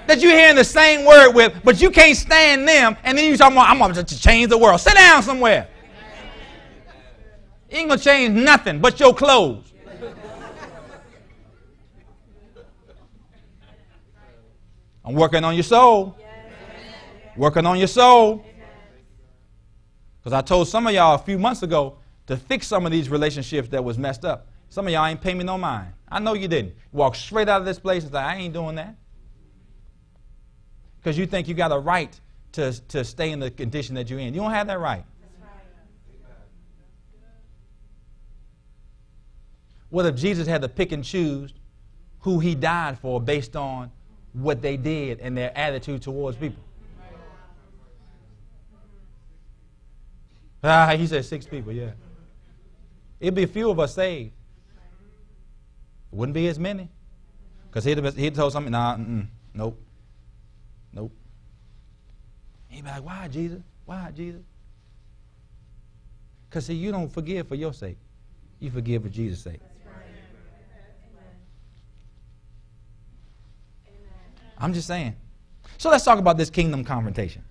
that 0.07 0.21
you're 0.21 0.31
hearing 0.31 0.55
the 0.55 0.63
same 0.63 1.05
word 1.05 1.33
with, 1.33 1.53
but 1.65 1.81
you 1.81 1.91
can't 1.91 2.15
stand 2.15 2.65
them, 2.65 2.95
and 3.03 3.17
then 3.17 3.29
you 3.29 3.35
talking 3.35 3.57
about, 3.57 3.69
I'm 3.69 3.77
going 3.77 3.93
to 3.93 4.19
change 4.19 4.49
the 4.49 4.57
world. 4.57 4.79
Sit 4.79 4.93
down 4.95 5.21
somewhere. 5.21 5.67
You 7.69 7.77
ain't 7.79 7.91
to 7.91 7.97
change 7.97 8.33
nothing 8.33 8.79
but 8.79 8.99
your 8.99 9.13
clothes. 9.13 9.73
I'm 15.03 15.13
working 15.13 15.43
on 15.43 15.53
your 15.53 15.63
soul. 15.63 16.17
Working 17.37 17.65
on 17.65 17.77
your 17.77 17.87
soul. 17.87 18.45
Because 20.19 20.33
I 20.33 20.41
told 20.41 20.67
some 20.67 20.85
of 20.87 20.93
y'all 20.93 21.15
a 21.15 21.19
few 21.19 21.39
months 21.39 21.63
ago 21.63 21.99
to 22.25 22.35
fix 22.35 22.67
some 22.67 22.85
of 22.85 22.91
these 22.91 23.09
relationships 23.09 23.69
that 23.69 23.83
was 23.83 23.97
messed 23.97 24.25
up. 24.25 24.49
Some 24.69 24.85
of 24.87 24.91
y'all 24.91 25.05
ain't 25.05 25.21
pay 25.21 25.33
me 25.33 25.45
no 25.45 25.57
mind. 25.57 25.93
I 26.09 26.19
know 26.19 26.33
you 26.33 26.49
didn't. 26.49 26.75
Walk 26.91 27.15
straight 27.15 27.47
out 27.47 27.61
of 27.61 27.65
this 27.65 27.79
place 27.79 28.03
and 28.03 28.11
say, 28.11 28.19
I 28.19 28.35
ain't 28.35 28.53
doing 28.53 28.75
that. 28.75 28.95
Because 30.97 31.17
you 31.17 31.25
think 31.25 31.47
you 31.47 31.53
got 31.53 31.71
a 31.71 31.79
right 31.79 32.19
to, 32.53 32.73
to 32.89 33.05
stay 33.05 33.31
in 33.31 33.39
the 33.39 33.49
condition 33.49 33.95
that 33.95 34.09
you're 34.09 34.19
in. 34.19 34.33
You 34.33 34.41
don't 34.41 34.51
have 34.51 34.67
that 34.67 34.79
right. 34.79 35.05
What 39.89 40.05
if 40.05 40.15
Jesus 40.15 40.47
had 40.47 40.61
to 40.61 40.69
pick 40.69 40.91
and 40.91 41.03
choose 41.03 41.53
who 42.19 42.39
he 42.39 42.55
died 42.55 42.99
for 42.99 43.21
based 43.21 43.55
on 43.55 43.91
what 44.33 44.61
they 44.61 44.77
did 44.77 45.19
and 45.19 45.37
their 45.37 45.57
attitude 45.57 46.01
towards 46.01 46.37
people? 46.37 46.63
Ah, 50.63 50.95
he 50.97 51.07
said 51.07 51.23
six 51.23 51.45
people, 51.45 51.71
yeah. 51.71 51.91
It'd 53.19 53.35
be 53.35 53.43
a 53.43 53.47
few 53.47 53.69
of 53.69 53.79
us 53.79 53.95
saved. 53.95 54.33
It 56.11 56.15
wouldn't 56.15 56.33
be 56.33 56.47
as 56.47 56.59
many. 56.59 56.89
Because 57.69 57.85
he'd, 57.85 58.03
he'd 58.15 58.35
told 58.35 58.51
something, 58.51 58.71
nah, 58.71 58.97
nope, 59.53 59.79
nope. 60.91 61.11
He'd 62.69 62.83
be 62.83 62.89
like, 62.89 63.05
why, 63.05 63.27
Jesus? 63.27 63.61
Why, 63.85 64.11
Jesus? 64.15 64.41
Because, 66.49 66.65
see, 66.65 66.73
you 66.73 66.91
don't 66.91 67.11
forgive 67.11 67.47
for 67.47 67.55
your 67.55 67.73
sake. 67.73 67.97
You 68.59 68.71
forgive 68.71 69.03
for 69.03 69.09
Jesus' 69.09 69.41
sake. 69.41 69.61
I'm 74.57 74.73
just 74.73 74.87
saying. 74.87 75.15
So 75.77 75.89
let's 75.89 76.03
talk 76.03 76.19
about 76.19 76.37
this 76.37 76.49
kingdom 76.49 76.83
confrontation. 76.83 77.43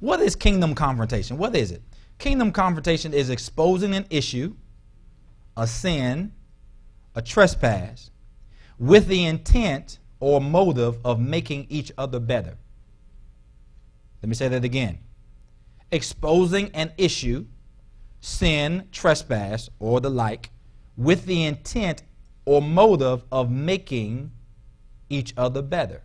What 0.00 0.20
is 0.20 0.34
kingdom 0.34 0.74
confrontation? 0.74 1.38
What 1.38 1.54
is 1.54 1.70
it? 1.70 1.82
Kingdom 2.18 2.52
confrontation 2.52 3.12
is 3.12 3.30
exposing 3.30 3.94
an 3.94 4.06
issue, 4.10 4.54
a 5.56 5.66
sin, 5.66 6.32
a 7.14 7.22
trespass, 7.22 8.10
with 8.78 9.06
the 9.06 9.24
intent 9.24 9.98
or 10.20 10.40
motive 10.40 10.98
of 11.04 11.20
making 11.20 11.66
each 11.68 11.92
other 11.98 12.18
better. 12.20 12.56
Let 14.22 14.28
me 14.28 14.34
say 14.34 14.48
that 14.48 14.64
again. 14.64 14.98
Exposing 15.90 16.70
an 16.74 16.92
issue, 16.96 17.46
sin, 18.20 18.88
trespass, 18.92 19.68
or 19.78 20.00
the 20.00 20.10
like, 20.10 20.50
with 20.96 21.26
the 21.26 21.44
intent 21.44 22.02
or 22.44 22.62
motive 22.62 23.24
of 23.30 23.50
making 23.50 24.30
each 25.12 25.34
other 25.36 25.62
better. 25.62 26.02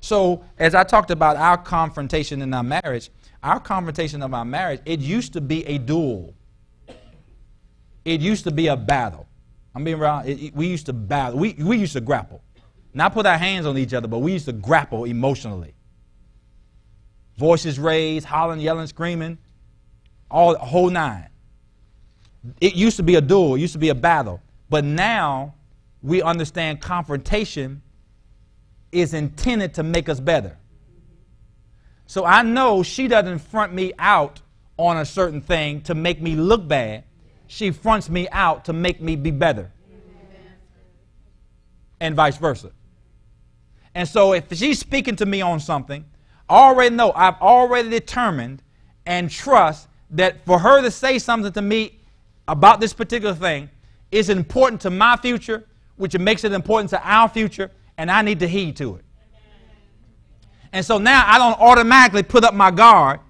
So, 0.00 0.44
as 0.58 0.74
I 0.74 0.84
talked 0.84 1.10
about 1.10 1.36
our 1.36 1.58
confrontation 1.58 2.40
in 2.40 2.54
our 2.54 2.62
marriage, 2.62 3.10
our 3.42 3.60
confrontation 3.60 4.22
of 4.22 4.32
our 4.32 4.44
marriage, 4.44 4.80
it 4.84 5.00
used 5.00 5.34
to 5.34 5.40
be 5.40 5.64
a 5.66 5.78
duel. 5.78 6.34
It 8.04 8.20
used 8.20 8.44
to 8.44 8.50
be 8.50 8.68
a 8.68 8.76
battle. 8.76 9.26
I'm 9.74 9.84
being 9.84 10.00
it, 10.00 10.54
we 10.54 10.66
used 10.66 10.86
to 10.86 10.92
battle. 10.92 11.38
We, 11.38 11.52
we 11.52 11.76
used 11.76 11.92
to 11.92 12.00
grapple. 12.00 12.42
Not 12.92 13.12
put 13.12 13.26
our 13.26 13.38
hands 13.38 13.66
on 13.66 13.78
each 13.78 13.94
other, 13.94 14.08
but 14.08 14.18
we 14.18 14.32
used 14.32 14.46
to 14.46 14.52
grapple 14.52 15.04
emotionally. 15.04 15.74
Voices 17.36 17.78
raised, 17.78 18.26
hollering, 18.26 18.60
yelling, 18.60 18.86
screaming, 18.86 19.38
all 20.30 20.56
whole 20.56 20.90
nine. 20.90 21.28
It 22.60 22.74
used 22.74 22.96
to 22.96 23.02
be 23.02 23.14
a 23.14 23.20
duel. 23.20 23.54
It 23.54 23.60
used 23.60 23.74
to 23.74 23.78
be 23.78 23.90
a 23.90 23.94
battle. 23.94 24.40
But 24.68 24.84
now 24.84 25.54
we 26.02 26.22
understand 26.22 26.80
confrontation 26.80 27.82
is 28.92 29.14
intended 29.14 29.74
to 29.74 29.82
make 29.82 30.08
us 30.08 30.20
better. 30.20 30.56
So 32.06 32.24
I 32.24 32.42
know 32.42 32.82
she 32.82 33.06
doesn't 33.06 33.38
front 33.38 33.72
me 33.72 33.92
out 33.98 34.40
on 34.76 34.96
a 34.96 35.04
certain 35.04 35.40
thing 35.40 35.82
to 35.82 35.94
make 35.94 36.20
me 36.20 36.34
look 36.34 36.66
bad. 36.66 37.04
She 37.46 37.70
fronts 37.70 38.08
me 38.08 38.28
out 38.30 38.64
to 38.64 38.72
make 38.72 39.00
me 39.00 39.14
be 39.16 39.30
better. 39.30 39.70
And 42.00 42.16
vice 42.16 42.38
versa. 42.38 42.72
And 43.94 44.08
so 44.08 44.32
if 44.32 44.52
she's 44.52 44.78
speaking 44.78 45.16
to 45.16 45.26
me 45.26 45.42
on 45.42 45.60
something, 45.60 46.04
I 46.48 46.54
already 46.54 46.94
know, 46.94 47.12
I've 47.14 47.40
already 47.40 47.90
determined 47.90 48.62
and 49.06 49.30
trust 49.30 49.88
that 50.10 50.44
for 50.46 50.58
her 50.58 50.82
to 50.82 50.90
say 50.90 51.18
something 51.18 51.52
to 51.52 51.62
me 51.62 52.00
about 52.48 52.80
this 52.80 52.92
particular 52.92 53.34
thing 53.34 53.70
is 54.10 54.30
important 54.30 54.80
to 54.82 54.90
my 54.90 55.16
future 55.16 55.64
which 56.00 56.18
makes 56.18 56.44
it 56.44 56.52
important 56.52 56.88
to 56.88 57.06
our 57.06 57.28
future, 57.28 57.70
and 57.98 58.10
I 58.10 58.22
need 58.22 58.40
to 58.40 58.48
heed 58.48 58.74
to 58.76 58.96
it. 58.96 59.04
And 60.72 60.84
so 60.84 60.96
now 60.96 61.24
I 61.26 61.36
don't 61.36 61.60
automatically 61.60 62.22
put 62.22 62.42
up 62.42 62.54
my 62.54 62.70
guard 62.70 63.20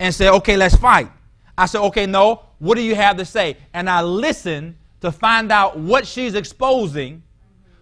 and 0.00 0.12
say, 0.12 0.28
okay, 0.28 0.56
let's 0.56 0.74
fight. 0.74 1.08
I 1.56 1.66
say, 1.66 1.78
okay, 1.78 2.04
no, 2.04 2.42
what 2.58 2.74
do 2.74 2.82
you 2.82 2.96
have 2.96 3.16
to 3.18 3.24
say? 3.24 3.56
And 3.72 3.88
I 3.88 4.02
listen 4.02 4.76
to 5.00 5.12
find 5.12 5.52
out 5.52 5.78
what 5.78 6.08
she's 6.08 6.34
exposing 6.34 7.22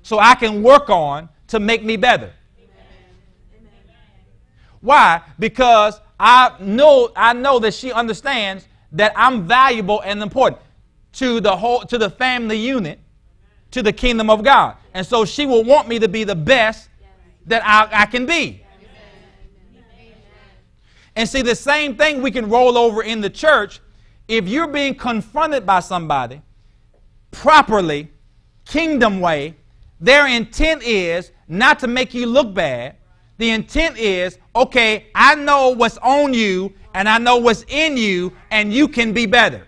so 0.02 0.18
I 0.18 0.34
can 0.34 0.62
work 0.62 0.90
on 0.90 1.30
to 1.46 1.58
make 1.58 1.82
me 1.82 1.96
better. 1.96 2.30
Why? 4.82 5.22
Because 5.38 5.98
I 6.20 6.54
know 6.60 7.10
I 7.16 7.32
know 7.32 7.58
that 7.60 7.72
she 7.72 7.90
understands 7.90 8.68
that 8.92 9.14
I'm 9.16 9.46
valuable 9.46 10.02
and 10.02 10.22
important 10.22 10.60
to 11.12 11.40
the 11.40 11.56
whole 11.56 11.80
to 11.84 11.96
the 11.96 12.10
family 12.10 12.58
unit 12.58 13.00
to 13.74 13.82
the 13.82 13.92
kingdom 13.92 14.30
of 14.30 14.44
God. 14.44 14.76
And 14.94 15.04
so 15.04 15.24
she 15.24 15.46
will 15.46 15.64
want 15.64 15.88
me 15.88 15.98
to 15.98 16.08
be 16.08 16.22
the 16.22 16.36
best 16.36 16.88
that 17.46 17.62
I, 17.64 18.02
I 18.02 18.06
can 18.06 18.24
be. 18.24 18.62
And 21.16 21.28
see, 21.28 21.42
the 21.42 21.56
same 21.56 21.96
thing 21.96 22.22
we 22.22 22.30
can 22.30 22.48
roll 22.48 22.78
over 22.78 23.02
in 23.02 23.20
the 23.20 23.30
church. 23.30 23.80
If 24.28 24.48
you're 24.48 24.68
being 24.68 24.94
confronted 24.94 25.66
by 25.66 25.80
somebody 25.80 26.40
properly, 27.32 28.12
kingdom 28.64 29.20
way, 29.20 29.56
their 30.00 30.28
intent 30.28 30.84
is 30.84 31.32
not 31.48 31.80
to 31.80 31.88
make 31.88 32.14
you 32.14 32.26
look 32.26 32.54
bad. 32.54 32.94
The 33.38 33.50
intent 33.50 33.98
is, 33.98 34.38
okay, 34.54 35.08
I 35.16 35.34
know 35.34 35.70
what's 35.70 35.98
on 35.98 36.32
you 36.32 36.72
and 36.94 37.08
I 37.08 37.18
know 37.18 37.38
what's 37.38 37.64
in 37.66 37.96
you, 37.96 38.32
and 38.52 38.72
you 38.72 38.86
can 38.86 39.12
be 39.12 39.26
better. 39.26 39.66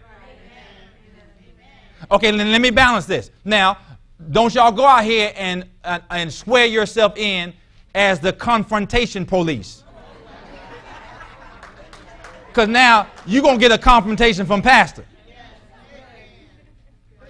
Okay, 2.09 2.31
let 2.31 2.61
me 2.61 2.71
balance 2.71 3.07
this. 3.07 3.33
Now, 3.45 3.79
don't 4.31 4.55
y'all 4.55 4.73
go 4.73 4.87
out 4.87 5.05
here 5.05 5.33
and, 5.37 5.69
uh, 5.85 6.01
and 6.11 6.33
swear 6.33 6.67
yourself 6.67 7.17
in 7.17 7.53
as 7.95 8.19
the 8.21 8.33
confrontation 8.33 9.27
police. 9.27 9.83
Because 12.49 12.69
now 12.69 13.07
you're 13.27 13.43
going 13.43 13.57
to 13.57 13.61
get 13.61 13.73
a 13.73 13.79
confrontation 13.79 14.47
from 14.47 14.63
pastor. 14.63 15.05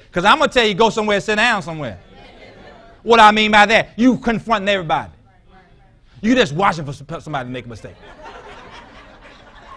Because 0.07 0.25
I'm 0.25 0.39
going 0.39 0.49
to 0.49 0.55
tell 0.55 0.67
you, 0.67 0.75
go 0.75 0.89
somewhere, 0.89 1.21
sit 1.21 1.37
down 1.37 1.63
somewhere. 1.63 1.99
What 3.03 3.21
I 3.21 3.31
mean 3.33 3.51
by 3.51 3.67
that, 3.67 3.91
you 3.97 4.19
confronting 4.19 4.69
everybody. 4.69 5.13
You 6.21 6.35
just 6.35 6.53
watching 6.53 6.85
for 6.85 7.21
somebody 7.21 7.49
to 7.49 7.53
make 7.53 7.67
a 7.67 7.69
mistake. 7.69 7.95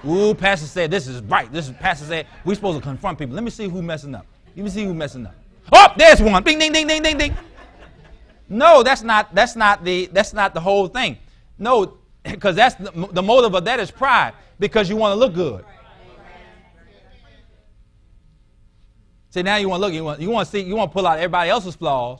Ooh, 0.08 0.34
pastor 0.34 0.66
said 0.66 0.89
this 0.89 1.08
is 1.08 1.22
right. 1.24 1.51
This 1.51 1.68
is 1.68 1.75
pastor 1.75 2.06
said 2.06 2.28
we're 2.46 2.56
supposed 2.56 2.78
to 2.78 2.84
confront 2.84 3.20
people. 3.20 3.36
Let 3.36 3.44
me 3.44 3.51
see 3.51 3.68
who 3.68 3.82
messing 3.82 4.16
up. 4.16 4.25
Let 4.56 4.63
me 4.63 4.70
see 4.70 4.86
who 4.86 4.94
messing 4.94 5.25
up. 5.25 5.36
Oh, 5.72 5.94
there's 5.98 6.22
one. 6.22 6.44
Ding, 6.44 6.60
ding, 6.60 6.72
ding, 6.72 6.88
ding, 6.88 7.04
ding, 7.04 7.18
ding. 7.18 7.38
No, 8.48 8.82
that's 8.82 9.04
not. 9.04 9.34
That's 9.34 9.56
not 9.56 9.84
the. 9.84 10.08
That's 10.08 10.34
not 10.34 10.54
the 10.54 10.60
whole 10.60 10.88
thing. 10.88 11.18
No, 11.58 11.98
because 12.24 12.56
that's 12.56 12.76
the, 12.76 13.10
the 13.12 13.22
motive 13.22 13.54
of 13.54 13.66
that 13.66 13.80
is 13.80 13.92
pride 13.92 14.34
because 14.60 14.90
you 14.90 14.96
want 14.96 15.14
to 15.14 15.16
look 15.16 15.34
good. 15.34 15.66
See, 19.32 19.44
now 19.44 19.58
you 19.58 19.70
want 19.70 19.82
to 19.82 19.86
look. 19.86 19.94
You 19.94 20.04
want. 20.04 20.20
You 20.20 20.30
want 20.32 20.48
to 20.48 20.52
see. 20.52 20.62
You 20.62 20.76
want 20.76 20.92
to 20.92 20.94
pull 20.94 21.06
out 21.06 21.20
everybody 21.20 21.52
else's 21.52 21.76
flaws, 21.76 22.20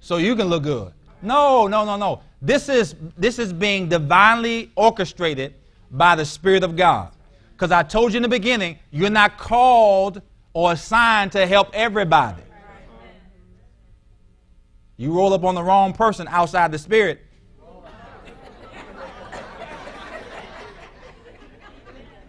so 0.00 0.16
you 0.16 0.34
can 0.34 0.48
look 0.48 0.64
good. 0.64 0.92
No, 1.22 1.68
no, 1.68 1.84
no, 1.84 1.96
no. 1.96 2.22
This 2.40 2.68
is 2.68 2.96
this 3.16 3.38
is 3.38 3.52
being 3.52 3.88
divinely 3.88 4.72
orchestrated 4.74 5.54
by 5.92 6.16
the 6.16 6.24
Spirit 6.24 6.64
of 6.64 6.74
God. 6.74 7.12
Because 7.52 7.70
I 7.70 7.84
told 7.84 8.12
you 8.12 8.16
in 8.16 8.24
the 8.24 8.28
beginning, 8.28 8.80
you're 8.90 9.10
not 9.10 9.38
called 9.38 10.20
or 10.52 10.72
assigned 10.72 11.32
to 11.32 11.46
help 11.46 11.70
everybody. 11.72 12.42
You 14.96 15.12
roll 15.12 15.32
up 15.32 15.44
on 15.44 15.54
the 15.54 15.62
wrong 15.62 15.92
person 15.92 16.28
outside 16.28 16.70
the 16.70 16.78
Spirit. 16.78 17.22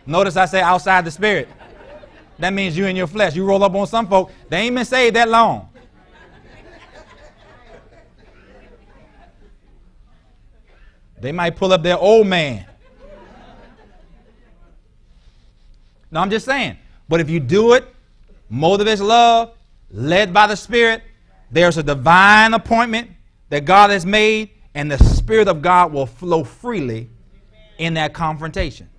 Notice 0.05 0.35
I 0.35 0.45
say 0.45 0.61
outside 0.61 1.05
the 1.05 1.11
Spirit. 1.11 1.47
That 2.39 2.51
means 2.51 2.75
you 2.75 2.85
in 2.85 2.95
your 2.95 3.07
flesh. 3.07 3.35
You 3.35 3.45
roll 3.45 3.63
up 3.63 3.73
on 3.75 3.87
some 3.87 4.07
folk, 4.07 4.31
they 4.49 4.57
ain't 4.57 4.75
been 4.75 4.85
saved 4.85 5.15
that 5.15 5.29
long. 5.29 5.69
They 11.19 11.31
might 11.31 11.55
pull 11.55 11.71
up 11.71 11.83
their 11.83 11.97
old 11.97 12.27
man. 12.27 12.65
No, 16.11 16.19
I'm 16.19 16.29
just 16.29 16.45
saying. 16.45 16.77
But 17.07 17.21
if 17.21 17.29
you 17.29 17.39
do 17.39 17.73
it, 17.73 17.87
motive 18.53 18.87
is 18.87 19.01
love, 19.01 19.55
led 19.89 20.33
by 20.33 20.47
the 20.47 20.55
Spirit, 20.55 21.03
there's 21.51 21.77
a 21.77 21.83
divine 21.83 22.53
appointment 22.53 23.09
that 23.49 23.65
God 23.65 23.89
has 23.89 24.05
made, 24.05 24.51
and 24.75 24.91
the 24.91 24.97
Spirit 24.97 25.47
of 25.47 25.61
God 25.61 25.91
will 25.91 26.05
flow 26.05 26.43
freely 26.43 27.09
in 27.77 27.95
that 27.95 28.13
confrontation. 28.13 28.89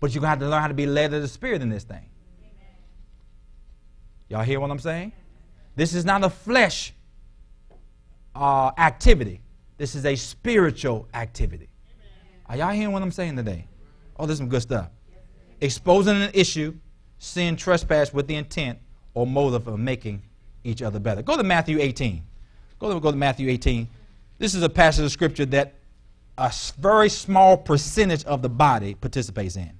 But 0.00 0.14
you're 0.14 0.20
going 0.20 0.28
to 0.28 0.30
have 0.30 0.38
to 0.40 0.48
learn 0.48 0.60
how 0.60 0.68
to 0.68 0.74
be 0.74 0.86
led 0.86 1.12
of 1.14 1.22
the 1.22 1.28
Spirit 1.28 1.62
in 1.62 1.70
this 1.70 1.84
thing. 1.84 2.08
Y'all 4.28 4.42
hear 4.42 4.60
what 4.60 4.70
I'm 4.70 4.78
saying? 4.78 5.12
This 5.74 5.94
is 5.94 6.04
not 6.04 6.22
a 6.22 6.30
flesh 6.30 6.92
uh, 8.34 8.70
activity. 8.76 9.40
This 9.78 9.94
is 9.94 10.04
a 10.04 10.16
spiritual 10.16 11.08
activity. 11.14 11.68
Are 12.46 12.56
y'all 12.56 12.72
hearing 12.72 12.92
what 12.92 13.02
I'm 13.02 13.12
saying 13.12 13.36
today? 13.36 13.66
Oh, 14.18 14.26
this 14.26 14.34
is 14.34 14.38
some 14.38 14.48
good 14.48 14.62
stuff 14.62 14.90
exposing 15.60 16.20
an 16.20 16.30
issue, 16.34 16.74
sin, 17.18 17.56
trespass 17.56 18.12
with 18.12 18.26
the 18.26 18.34
intent 18.34 18.78
or 19.14 19.26
motive 19.26 19.66
of 19.66 19.78
making 19.78 20.22
each 20.64 20.82
other 20.82 20.98
better. 20.98 21.22
Go 21.22 21.36
to 21.36 21.42
Matthew 21.42 21.80
18. 21.80 22.22
Go 22.78 22.92
to, 22.92 23.00
go 23.00 23.10
to 23.10 23.16
Matthew 23.16 23.48
18. 23.48 23.88
This 24.38 24.54
is 24.54 24.62
a 24.62 24.68
passage 24.68 25.04
of 25.04 25.12
scripture 25.12 25.46
that 25.46 25.74
a 26.36 26.52
very 26.78 27.08
small 27.08 27.56
percentage 27.56 28.24
of 28.24 28.42
the 28.42 28.48
body 28.48 28.94
participates 28.94 29.56
in. 29.56 29.72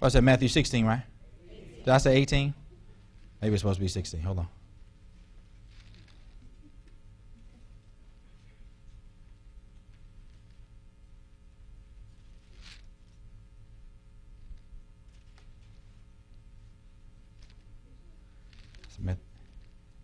I 0.00 0.08
said 0.08 0.22
Matthew 0.22 0.46
16, 0.46 0.86
right? 0.86 1.02
Did 1.84 1.88
I 1.88 1.98
say 1.98 2.16
18? 2.16 2.54
Maybe 3.42 3.54
it's 3.54 3.62
supposed 3.62 3.78
to 3.78 3.80
be 3.80 3.88
16. 3.88 4.20
Hold 4.20 4.38
on. 4.38 4.48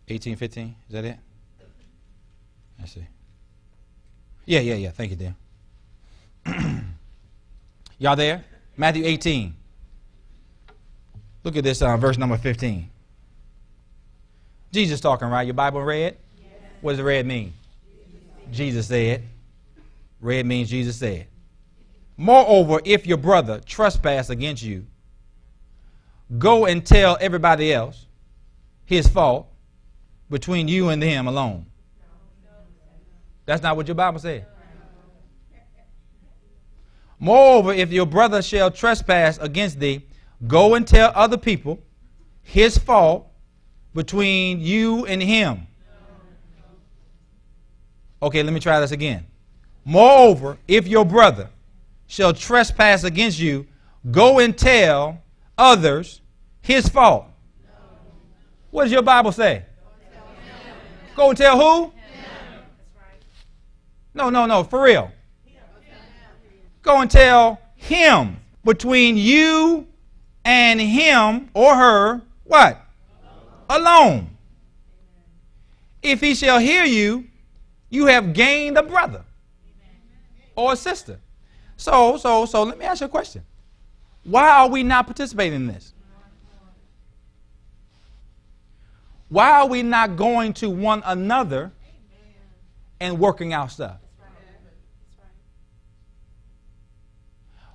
Eighteen, 0.09 0.37
fifteen. 0.37 0.75
Is 0.89 0.93
that 0.93 1.05
it? 1.05 1.19
I 2.83 2.87
see. 2.87 3.07
Yeah, 4.47 4.61
yeah, 4.61 4.75
yeah. 4.75 4.91
Thank 4.91 5.11
you, 5.11 5.35
Dan. 6.45 6.95
Y'all 7.99 8.17
there? 8.17 8.45
Matthew 8.77 9.05
18. 9.05 9.55
Look 11.45 11.57
at 11.57 11.65
this 11.65 11.81
uh, 11.81 11.97
verse 11.97 12.19
number 12.19 12.37
15. 12.37 12.91
Jesus 14.73 15.01
talking, 15.01 15.29
right? 15.29 15.47
Your 15.47 15.55
Bible 15.55 15.83
red? 15.83 16.17
Yes. 16.37 16.47
What 16.81 16.93
does 16.93 16.99
the 16.99 17.05
red 17.05 17.27
mean? 17.27 17.53
Jesus 18.51 18.89
said. 18.89 19.23
Red 20.21 20.47
means 20.47 20.69
Jesus 20.69 20.97
said. 20.97 21.27
Moreover, 22.17 22.81
if 22.85 23.07
your 23.07 23.19
brother 23.19 23.61
trespass 23.65 24.31
against 24.31 24.63
you, 24.63 24.87
go 26.39 26.67
and 26.67 26.85
tell 26.85 27.17
everybody 27.21 27.73
else 27.73 28.07
his 28.85 29.07
fault 29.07 29.49
between 30.31 30.69
you 30.69 30.89
and 30.89 31.03
him 31.03 31.27
alone. 31.27 31.67
That's 33.47 33.63
not 33.63 33.77
what 33.77 33.87
your 33.87 33.95
Bible 33.95 34.19
said. 34.19 34.47
Moreover, 37.19 37.73
if 37.73 37.93
your 37.93 38.07
brother 38.07 38.43
shall 38.43 38.71
trespass 38.71 39.39
against 39.39 39.79
thee, 39.79 40.07
go 40.47 40.75
and 40.75 40.87
tell 40.87 41.13
other 41.15 41.39
people 41.39 41.79
his 42.43 42.77
fault 42.77 43.27
between 43.95 44.61
you 44.61 45.07
and 45.07 45.23
him. 45.23 45.67
Okay, 48.23 48.43
let 48.43 48.53
me 48.53 48.61
try 48.61 48.81
this 48.81 48.91
again. 48.91 49.27
Moreover, 49.85 50.59
if 50.67 50.87
your 50.87 51.05
brother 51.05 51.51
shall 52.07 52.33
trespass 52.33 53.05
against 53.05 53.39
you, 53.39 53.67
go 54.11 54.39
and 54.39 54.57
tell 54.57 55.23
others 55.57 56.21
his 56.61 56.89
fault. 56.89 57.27
What 58.71 58.85
does 58.85 58.93
your 58.93 59.03
Bible 59.03 59.31
say? 59.31 59.65
Go 61.15 61.29
and 61.31 61.39
tell 61.39 61.59
who? 61.59 61.93
No, 64.15 64.31
no, 64.31 64.47
no, 64.47 64.63
for 64.65 64.83
real. 64.83 65.11
Go 66.83 67.01
and 67.01 67.11
tell 67.11 67.61
him 67.77 68.37
between 68.65 69.17
you 69.17 69.87
and 70.45 70.81
him 70.81 71.51
or 71.55 71.75
her 71.75 72.23
what? 72.45 72.81
Alone. 73.69 74.37
If 76.03 76.21
he 76.21 76.35
shall 76.35 76.59
hear 76.59 76.85
you, 76.85 77.27
you 77.89 78.07
have 78.07 78.35
gained 78.35 78.77
a 78.77 78.83
brother 78.83 79.25
or 80.55 80.75
a 80.75 80.77
sister. 80.77 81.19
So, 81.77 82.17
so, 82.19 82.45
so 82.45 82.63
let 82.63 82.79
me 82.79 82.85
ask 82.85 83.01
you 83.01 83.07
a 83.07 83.11
question. 83.11 83.43
Why 84.25 84.49
are 84.49 84.69
we 84.69 84.83
not 84.83 85.07
participating 85.07 85.57
in 85.57 85.67
this? 85.67 85.94
Why 89.29 89.61
are 89.61 89.67
we 89.67 89.83
not 89.83 90.17
going 90.17 90.53
to 90.55 90.71
one 90.71 91.03
another 91.05 91.73
and 93.01 93.19
working 93.19 93.53
out 93.53 93.71
stuff? 93.71 93.97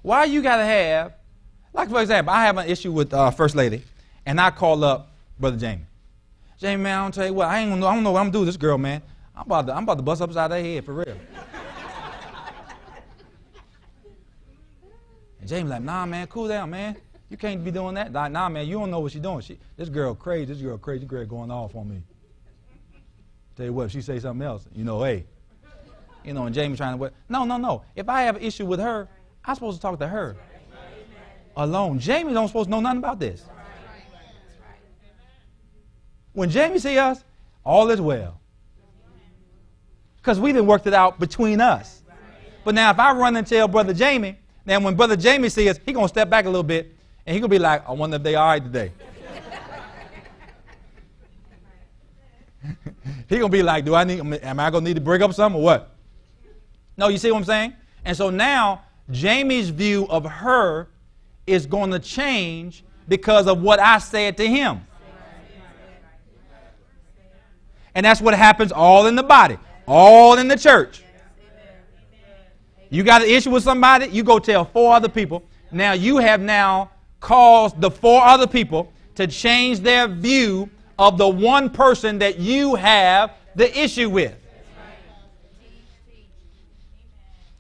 Why 0.02 0.24
you 0.26 0.42
got 0.42 0.58
to 0.58 0.66
have, 0.66 1.14
like 1.74 1.90
for 1.90 2.02
example, 2.02 2.34
I 2.34 2.46
have 2.46 2.58
an 2.58 2.70
issue 2.70 2.92
with 2.92 3.14
uh, 3.14 3.32
First 3.32 3.56
Lady, 3.56 3.84
and 4.26 4.40
I 4.40 4.50
call 4.52 4.84
up 4.84 5.12
Brother 5.40 5.58
Jamie. 5.58 5.84
Jamie, 6.58 6.84
man, 6.84 6.98
I 6.98 7.02
don't 7.04 7.14
tell 7.14 7.26
you 7.26 7.34
what, 7.34 7.48
I 7.48 7.60
ain't 7.60 7.72
I 7.72 7.94
don't 7.94 8.04
know 8.04 8.12
what 8.12 8.20
I'm 8.20 8.26
gonna 8.28 8.34
do 8.34 8.40
with 8.40 8.48
this 8.48 8.58
girl, 8.58 8.78
man. 8.78 9.02
I'm 9.36 9.46
about 9.46 9.68
to, 9.68 9.76
I'm 9.76 9.84
about 9.84 9.98
to 9.98 10.04
bust 10.04 10.22
upside 10.22 10.52
her 10.52 10.62
head 10.62 10.86
for 10.86 10.94
real. 10.94 11.06
and 15.40 15.50
Jamie 15.50 15.70
like, 15.70 15.82
nah, 15.82 16.06
man, 16.06 16.28
cool 16.28 16.48
down, 16.48 16.70
man. 16.70 16.96
You 17.30 17.38
can't 17.38 17.63
be 17.63 17.72
doing 17.72 17.96
that. 17.96 18.12
Like, 18.12 18.32
nah, 18.32 18.50
man, 18.50 18.68
you 18.68 18.80
don't 18.80 18.89
know 18.89 19.00
what 19.00 19.12
she's 19.12 19.22
doing. 19.22 19.42
She, 19.42 19.60
this 19.78 19.88
girl 19.89 20.15
crazy. 20.15 20.46
This 20.46 20.62
girl 20.62 20.78
crazy. 20.78 21.00
This 21.02 21.10
girl 21.10 21.26
going 21.26 21.52
off 21.52 21.76
on 21.76 21.89
me. 21.89 22.02
Tell 23.56 23.65
you 23.68 23.74
what, 23.74 23.86
if 23.88 23.92
she 23.92 24.02
say 24.02 24.20
something 24.20 24.46
else, 24.46 24.65
you 24.74 24.84
know, 24.84 25.04
hey. 25.04 25.26
You 26.24 26.34
know, 26.34 26.46
and 26.46 26.56
Jamie 26.56 26.76
trying 26.76 26.94
to, 26.94 26.98
What? 26.98 27.13
no, 27.30 27.46
no, 27.46 27.58
no. 27.58 27.84
If 27.96 28.10
I 28.10 28.24
have 28.24 28.36
an 28.38 28.42
issue 28.42 28.65
with 28.65 28.80
her, 28.80 29.08
I'm 29.46 29.56
supposed 29.56 29.78
to 29.78 29.82
talk 29.82 30.00
to 30.00 30.08
her 30.08 30.36
alone. 31.56 32.00
Jamie 32.00 32.34
don't 32.34 32.48
supposed 32.48 32.68
to 32.68 32.72
know 32.72 32.80
nothing 32.80 33.00
about 33.00 33.20
this. 33.20 33.44
When 36.34 36.50
Jamie 36.50 36.80
see 36.80 36.98
us, 36.98 37.24
all 37.65 37.89
is 37.89 38.02
well. 38.02 38.39
Because 40.18 40.39
we 40.39 40.52
didn't 40.52 40.68
work 40.68 40.86
it 40.86 40.94
out 40.94 41.20
between 41.20 41.62
us. 41.62 42.02
But 42.63 42.76
now 42.76 42.92
if 42.92 43.00
I 43.00 43.13
run 43.13 43.36
and 43.36 43.46
tell 43.48 43.68
Brother 43.68 43.94
Jamie, 43.94 44.38
then 44.65 44.84
when 44.84 44.96
Brother 44.96 45.15
Jamie 45.15 45.50
sees 45.50 45.72
us, 45.72 45.80
he 45.86 45.94
going 45.94 46.06
to 46.06 46.10
step 46.10 46.30
back 46.30 46.46
a 46.46 46.50
little 46.50 46.63
bit 46.63 46.96
and 47.30 47.36
he 47.36 47.42
going 47.42 47.52
to 47.52 47.56
be 47.56 47.60
like, 47.60 47.88
I 47.88 47.92
wonder 47.92 48.15
if 48.15 48.24
they 48.24 48.34
right 48.34 48.63
today. 48.63 48.92
he 53.30 53.38
going 53.38 53.52
to 53.52 53.56
be 53.56 53.62
like, 53.62 53.86
do 53.86 53.94
I 53.94 54.04
need, 54.04 54.20
am 54.44 54.60
I 54.60 54.72
going 54.72 54.84
to 54.84 54.89
need 54.89 54.96
to 54.96 55.02
break 55.02 55.22
up 55.22 55.32
something 55.36 55.62
or 55.62 55.63
what? 55.63 55.96
No, 56.98 57.08
you 57.08 57.20
see 57.20 57.30
what 57.30 57.38
I'm 57.38 57.44
saying? 57.44 57.76
And 58.04 58.18
so 58.18 58.32
now 58.32 58.82
Jamie's 59.12 59.70
view 59.70 60.08
of 60.08 60.26
her 60.26 60.88
is 61.46 61.68
going 61.68 61.92
to 61.92 62.00
change 62.00 62.84
because 63.08 63.46
of 63.46 63.62
what 63.62 63.80
I 63.80 64.00
said 64.00 64.36
to 64.38 64.48
him. 64.48 64.82
And 67.94 68.04
that's 68.04 68.22
what 68.22 68.34
happens 68.34 68.72
all 68.72 69.06
in 69.06 69.15
the 69.15 69.22
body, 69.22 69.60
all 69.86 70.39
in 70.39 70.48
the 70.48 70.58
church. 70.58 71.04
You 72.89 73.04
got 73.04 73.22
an 73.22 73.30
issue 73.30 73.52
with 73.52 73.62
somebody, 73.62 74.08
you 74.08 74.24
go 74.24 74.39
tell 74.39 74.65
four 74.65 74.96
other 74.96 75.10
people. 75.10 75.44
Now 75.72 75.92
you 75.92 76.18
have 76.18 76.42
now 76.42 76.89
caused 77.20 77.80
the 77.82 77.92
four 77.92 78.24
other 78.24 78.48
people 78.48 78.92
to 79.16 79.28
change 79.28 79.80
their 79.82 80.08
view 80.08 80.70
of 80.98 81.18
the 81.18 81.28
one 81.28 81.70
person 81.70 82.20
that 82.20 82.40
you 82.40 82.76
have 82.76 83.34
the 83.56 83.78
issue 83.78 84.10
with. 84.10 84.36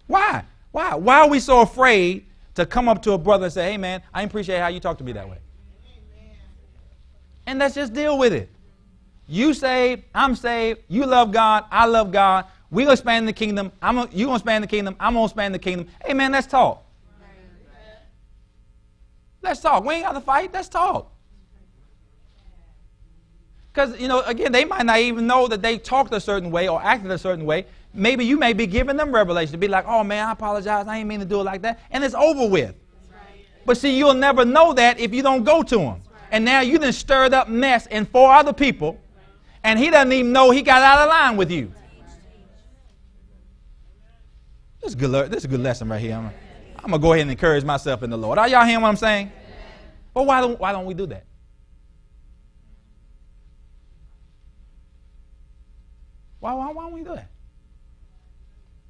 Why? 0.07 0.43
Why? 0.71 0.95
Why 0.95 1.19
are 1.19 1.29
we 1.29 1.39
so 1.39 1.61
afraid 1.61 2.25
to 2.55 2.65
come 2.65 2.89
up 2.89 3.01
to 3.03 3.13
a 3.13 3.17
brother 3.17 3.45
and 3.45 3.53
say, 3.53 3.71
hey 3.71 3.77
man, 3.77 4.01
I 4.13 4.23
appreciate 4.23 4.59
how 4.59 4.67
you 4.67 4.79
talk 4.79 4.97
to 4.97 5.03
me 5.03 5.11
that 5.13 5.29
way? 5.29 5.37
And 7.45 7.59
let's 7.59 7.75
just 7.75 7.93
deal 7.93 8.17
with 8.17 8.33
it. 8.33 8.49
You 9.27 9.53
saved, 9.53 10.03
I'm 10.13 10.35
saved, 10.35 10.81
you 10.87 11.05
love 11.05 11.31
God, 11.31 11.65
I 11.71 11.85
love 11.85 12.11
God. 12.11 12.45
we're 12.71 12.85
gonna 12.85 12.93
expand 12.93 13.27
the 13.27 13.33
kingdom. 13.33 13.71
I'm 13.81 13.97
a, 13.99 14.09
you 14.11 14.25
gonna 14.25 14.37
expand 14.37 14.63
the 14.63 14.67
kingdom. 14.67 14.95
I'm 14.99 15.13
gonna 15.13 15.25
expand 15.25 15.53
the 15.53 15.59
kingdom. 15.59 15.87
Hey 16.03 16.13
man, 16.13 16.31
let's 16.31 16.47
talk. 16.47 16.83
Let's 19.41 19.61
talk. 19.61 19.83
We 19.85 19.95
ain't 19.95 20.05
got 20.05 20.13
to 20.13 20.21
fight. 20.21 20.51
Let's 20.53 20.69
talk. 20.69 21.11
Because, 23.71 23.99
you 23.99 24.07
know, 24.07 24.21
again, 24.21 24.51
they 24.51 24.65
might 24.65 24.85
not 24.85 24.99
even 24.99 25.27
know 25.27 25.47
that 25.47 25.61
they 25.61 25.77
talked 25.77 26.13
a 26.13 26.19
certain 26.19 26.51
way 26.51 26.67
or 26.67 26.81
acted 26.81 27.11
a 27.11 27.17
certain 27.17 27.45
way. 27.45 27.65
Maybe 27.93 28.25
you 28.25 28.37
may 28.37 28.53
be 28.53 28.67
giving 28.67 28.97
them 28.97 29.13
revelation 29.13 29.51
to 29.53 29.57
be 29.57 29.67
like, 29.67 29.85
oh 29.87 30.03
man, 30.03 30.27
I 30.27 30.31
apologize. 30.31 30.87
I 30.87 30.97
ain't 30.97 31.07
mean 31.07 31.19
to 31.19 31.25
do 31.25 31.39
it 31.39 31.43
like 31.43 31.61
that. 31.61 31.79
And 31.91 32.03
it's 32.03 32.15
over 32.15 32.47
with. 32.47 32.75
But 33.65 33.77
see, 33.77 33.97
you'll 33.97 34.13
never 34.15 34.45
know 34.45 34.73
that 34.73 34.99
if 34.99 35.13
you 35.13 35.21
don't 35.21 35.43
go 35.43 35.63
to 35.63 35.77
them. 35.77 36.01
And 36.31 36.45
now 36.45 36.61
you 36.61 36.77
done 36.77 36.93
stirred 36.93 37.33
up 37.33 37.49
mess 37.49 37.87
in 37.87 38.05
four 38.05 38.31
other 38.33 38.53
people, 38.53 38.99
and 39.63 39.79
he 39.79 39.89
doesn't 39.89 40.11
even 40.11 40.31
know 40.31 40.51
he 40.51 40.61
got 40.61 40.81
out 40.81 41.03
of 41.03 41.09
line 41.09 41.37
with 41.37 41.51
you. 41.51 41.71
This 44.81 44.89
is 44.89 44.95
good, 44.95 45.31
this 45.31 45.39
is 45.39 45.45
a 45.45 45.47
good 45.47 45.59
lesson 45.59 45.89
right 45.89 45.99
here. 46.01 46.31
I'm, 46.83 46.91
going 46.91 47.01
to 47.01 47.05
go 47.05 47.13
ahead 47.13 47.23
and 47.23 47.31
encourage 47.31 47.63
myself 47.63 48.03
in 48.03 48.09
the 48.09 48.17
Lord. 48.17 48.37
Are 48.37 48.47
y'all 48.47 48.65
hearing 48.65 48.81
what 48.81 48.87
I'm 48.87 48.95
saying? 48.95 49.31
But 50.13 50.25
why 50.25 50.39
don't, 50.39 50.59
why 50.59 50.71
don't 50.71 50.85
we 50.85 50.93
do 50.93 51.05
that? 51.07 51.25
Why, 56.39 56.53
why, 56.53 56.71
why 56.71 56.83
don't 56.83 56.93
we 56.93 57.03
do 57.03 57.15
that? 57.15 57.29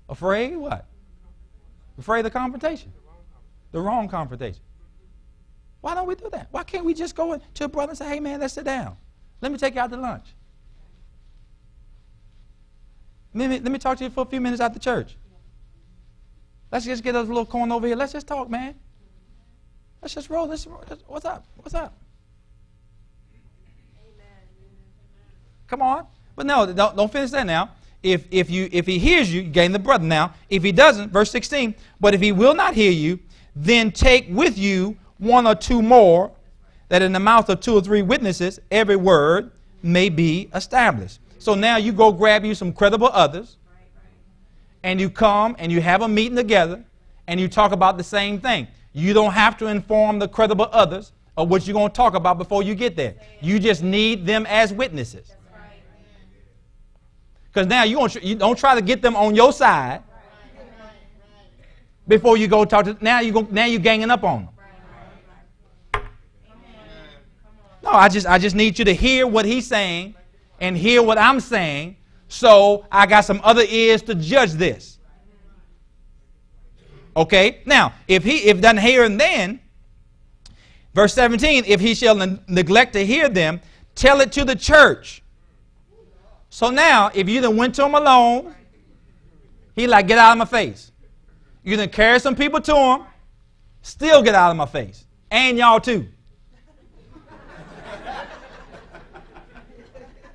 Afraid 0.08 0.56
what? 0.56 0.86
Afraid 1.98 2.20
of 2.20 2.26
the 2.26 2.32
confrontation. 2.32 2.94
The 3.72 3.80
wrong 3.80 4.08
confrontation. 4.08 4.62
Why 5.82 5.96
don't 5.96 6.08
we 6.08 6.16
do 6.16 6.30
that? 6.32 6.48
Why 6.52 6.64
can't 6.64 6.86
we 6.86 6.94
just 6.94 7.16
go 7.16 7.40
to 7.56 7.64
a 7.64 7.68
brother 7.68 7.92
and 7.92 7.98
say, 7.98 8.08
hey 8.08 8.20
man, 8.20 8.40
let's 8.40 8.54
sit 8.54 8.66
down. 8.66 8.98
Let 9.42 9.52
me 9.52 9.58
take 9.58 9.76
you 9.76 9.82
out 9.82 9.90
to 9.92 9.98
lunch. 9.98 10.28
Let 13.34 13.50
me, 13.50 13.60
let 13.60 13.72
me 13.72 13.80
talk 13.80 13.98
to 13.98 14.04
you 14.04 14.10
for 14.10 14.22
a 14.22 14.26
few 14.26 14.42
minutes 14.42 14.62
after 14.62 14.80
church. 14.80 15.16
Let's 16.72 16.86
just 16.86 17.04
get 17.04 17.16
a 17.16 17.22
little 17.22 17.46
corn 17.46 17.72
over 17.72 17.88
here. 17.88 17.96
Let's 17.96 18.14
just 18.14 18.28
talk, 18.28 18.50
man. 18.50 18.76
Let's 20.02 20.14
just 20.14 20.30
roll. 20.30 20.48
Let's, 20.48 20.66
what's 21.08 21.26
up? 21.26 21.46
What's 21.58 21.74
up? 21.74 21.98
Come 25.68 25.82
on. 25.82 26.06
But 26.36 26.46
no, 26.46 26.72
don't, 26.72 26.96
don't 26.96 27.12
finish 27.12 27.32
that 27.32 27.46
now. 27.46 27.72
If, 28.02 28.26
if, 28.32 28.50
you, 28.50 28.70
if 28.72 28.86
he 28.88 28.98
hears 28.98 29.32
you, 29.32 29.42
you 29.42 29.50
gain 29.50 29.72
the 29.72 29.80
brother 29.80 30.06
now. 30.06 30.34
If 30.50 30.64
he 30.64 30.72
doesn't, 30.72 31.12
verse 31.12 31.32
16, 31.32 31.76
but 32.00 32.14
if 32.14 32.22
he 32.22 32.32
will 32.32 32.54
not 32.56 32.74
hear 32.74 32.92
you, 32.92 33.20
then 33.56 33.92
take 33.92 34.28
with 34.30 34.58
you 34.58 34.98
one 35.18 35.46
or 35.46 35.54
two 35.54 35.82
more, 35.82 36.32
that 36.88 37.02
in 37.02 37.12
the 37.12 37.20
mouth 37.20 37.50
of 37.50 37.60
two 37.60 37.76
or 37.76 37.82
three 37.82 38.02
witnesses 38.02 38.60
every 38.72 38.96
word 38.96 39.52
may 39.84 40.10
be 40.10 40.50
established. 40.56 41.20
So 41.40 41.56
now 41.56 41.78
you 41.78 41.92
go 41.92 42.12
grab 42.12 42.46
you 42.46 42.56
some 42.56 42.74
credible 42.74 43.10
others, 43.12 43.58
and 44.84 45.00
you 45.00 45.10
come 45.10 45.56
and 45.60 45.72
you 45.72 45.82
have 45.82 46.02
a 46.02 46.08
meeting 46.08 46.36
together, 46.36 46.84
and 47.28 47.40
you 47.40 47.48
talk 47.48 47.72
about 47.72 47.98
the 47.98 48.04
same 48.04 48.40
thing. 48.40 48.68
You 48.94 49.14
don't 49.14 49.34
have 49.34 49.58
to 49.58 49.68
inform 49.68 50.20
the 50.20 50.28
credible 50.28 50.68
others 50.72 51.12
of 51.38 51.50
what 51.50 51.68
you're 51.68 51.74
going 51.74 51.90
to 51.90 51.96
talk 51.96 52.16
about 52.16 52.38
before 52.38 52.64
you 52.64 52.76
get 52.76 52.96
there. 52.96 53.16
You 53.42 53.60
just 53.60 53.84
need 53.84 54.26
them 54.26 54.46
as 54.48 54.74
witnesses. 54.74 55.32
Because 57.48 57.68
now 57.68 57.84
you 57.84 57.98
don't, 57.98 58.24
you 58.24 58.36
don't 58.36 58.58
try 58.58 58.76
to 58.76 58.82
get 58.82 59.02
them 59.02 59.16
on 59.16 59.36
your 59.36 59.52
side 59.52 60.04
before 62.08 62.38
you 62.38 62.48
go 62.48 62.66
talk 62.66 62.86
to. 62.86 62.98
Now 63.02 63.22
you 63.22 63.32
go. 63.32 63.48
Now 63.50 63.66
you 63.66 63.80
ganging 63.80 64.12
up 64.12 64.24
on 64.24 64.46
them. 64.46 66.04
No, 67.82 67.92
I 67.92 68.10
just 68.10 68.28
I 68.28 68.38
just 68.38 68.56
need 68.56 68.78
you 68.78 68.86
to 68.86 68.94
hear 68.94 69.26
what 69.26 69.46
he's 69.46 69.66
saying 69.66 70.16
and 70.60 70.76
hear 70.76 71.02
what 71.02 71.18
I'm 71.18 71.40
saying. 71.40 71.96
So 72.30 72.86
I 72.92 73.08
got 73.08 73.22
some 73.22 73.42
other 73.44 73.64
ears 73.68 74.04
to 74.04 74.16
judge 74.16 74.54
this. 74.54 75.00
Okay. 77.18 77.62
Now, 77.66 77.94
if 78.08 78.24
he 78.24 78.46
if 78.46 78.62
done 78.62 78.78
here 78.78 79.04
and 79.04 79.20
then, 79.20 79.60
verse 80.94 81.14
17, 81.16 81.64
if 81.66 81.82
he 81.82 81.96
shall 81.96 82.16
ne- 82.16 82.40
neglect 82.48 82.94
to 82.94 83.06
hear 83.06 83.28
them, 83.28 83.60
tell 83.96 84.22
it 84.22 84.32
to 84.34 84.46
the 84.46 84.56
church. 84.56 85.24
So 86.52 86.70
now, 86.70 87.10
if 87.14 87.28
you 87.28 87.42
then 87.42 87.58
went 87.58 87.76
to 87.76 87.86
him 87.86 87.96
alone, 87.96 88.56
he 89.76 89.88
like, 89.88 90.08
get 90.08 90.20
out 90.20 90.32
of 90.32 90.38
my 90.38 90.46
face. 90.46 90.92
You 91.64 91.78
then 91.78 91.90
carry 91.90 92.20
some 92.20 92.36
people 92.36 92.62
to 92.62 92.76
him, 92.76 93.06
still 93.82 94.22
get 94.22 94.36
out 94.36 94.52
of 94.52 94.58
my 94.58 94.68
face. 94.68 95.06
And 95.32 95.58
y'all 95.58 95.80
too. 95.80 96.08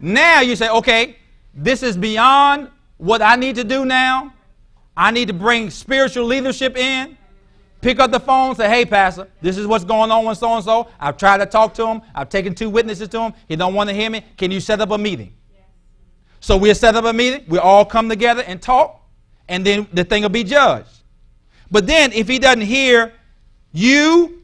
now 0.00 0.40
you 0.40 0.57
say, 0.57 0.68
okay, 0.68 1.18
this 1.54 1.82
is 1.82 1.96
beyond 1.96 2.70
what 2.96 3.22
I 3.22 3.36
need 3.36 3.56
to 3.56 3.64
do 3.64 3.84
now. 3.84 4.32
I 4.96 5.10
need 5.10 5.28
to 5.28 5.34
bring 5.34 5.70
spiritual 5.70 6.24
leadership 6.26 6.76
in. 6.76 7.16
Pick 7.80 8.00
up 8.00 8.10
the 8.10 8.20
phone, 8.20 8.54
say, 8.54 8.68
hey, 8.68 8.86
Pastor, 8.86 9.28
this 9.42 9.58
is 9.58 9.66
what's 9.66 9.84
going 9.84 10.10
on 10.10 10.24
with 10.24 10.38
so 10.38 10.54
and 10.54 10.64
so. 10.64 10.88
I've 10.98 11.18
tried 11.18 11.38
to 11.38 11.46
talk 11.46 11.74
to 11.74 11.86
him. 11.86 12.00
I've 12.14 12.30
taken 12.30 12.54
two 12.54 12.70
witnesses 12.70 13.08
to 13.08 13.20
him. 13.20 13.34
He 13.46 13.56
don't 13.56 13.74
want 13.74 13.90
to 13.90 13.94
hear 13.94 14.08
me. 14.08 14.24
Can 14.38 14.50
you 14.50 14.60
set 14.60 14.80
up 14.80 14.90
a 14.90 14.96
meeting? 14.96 15.34
So 16.40 16.56
we'll 16.56 16.74
set 16.74 16.94
up 16.94 17.06
a 17.06 17.12
meeting, 17.12 17.44
we 17.48 17.56
all 17.58 17.86
come 17.86 18.06
together 18.10 18.42
and 18.46 18.60
talk, 18.60 19.00
and 19.48 19.64
then 19.64 19.86
the 19.94 20.04
thing 20.04 20.22
will 20.22 20.28
be 20.28 20.44
judged. 20.44 21.02
But 21.70 21.86
then 21.86 22.12
if 22.12 22.28
he 22.28 22.38
doesn't 22.38 22.60
hear 22.60 23.14
you, 23.72 24.42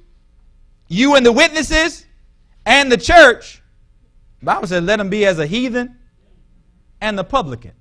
you 0.88 1.14
and 1.16 1.26
the 1.26 1.32
witnesses, 1.32 2.06
and 2.64 2.90
the 2.90 2.96
church, 2.96 3.62
Bible 4.42 4.66
says, 4.66 4.82
let 4.82 4.98
him 4.98 5.10
be 5.10 5.26
as 5.26 5.38
a 5.38 5.46
heathen 5.46 5.98
and 7.00 7.18
the 7.18 7.24
publican. 7.24 7.72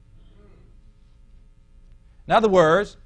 In 2.28 2.34
other 2.34 2.50
words, 2.50 2.98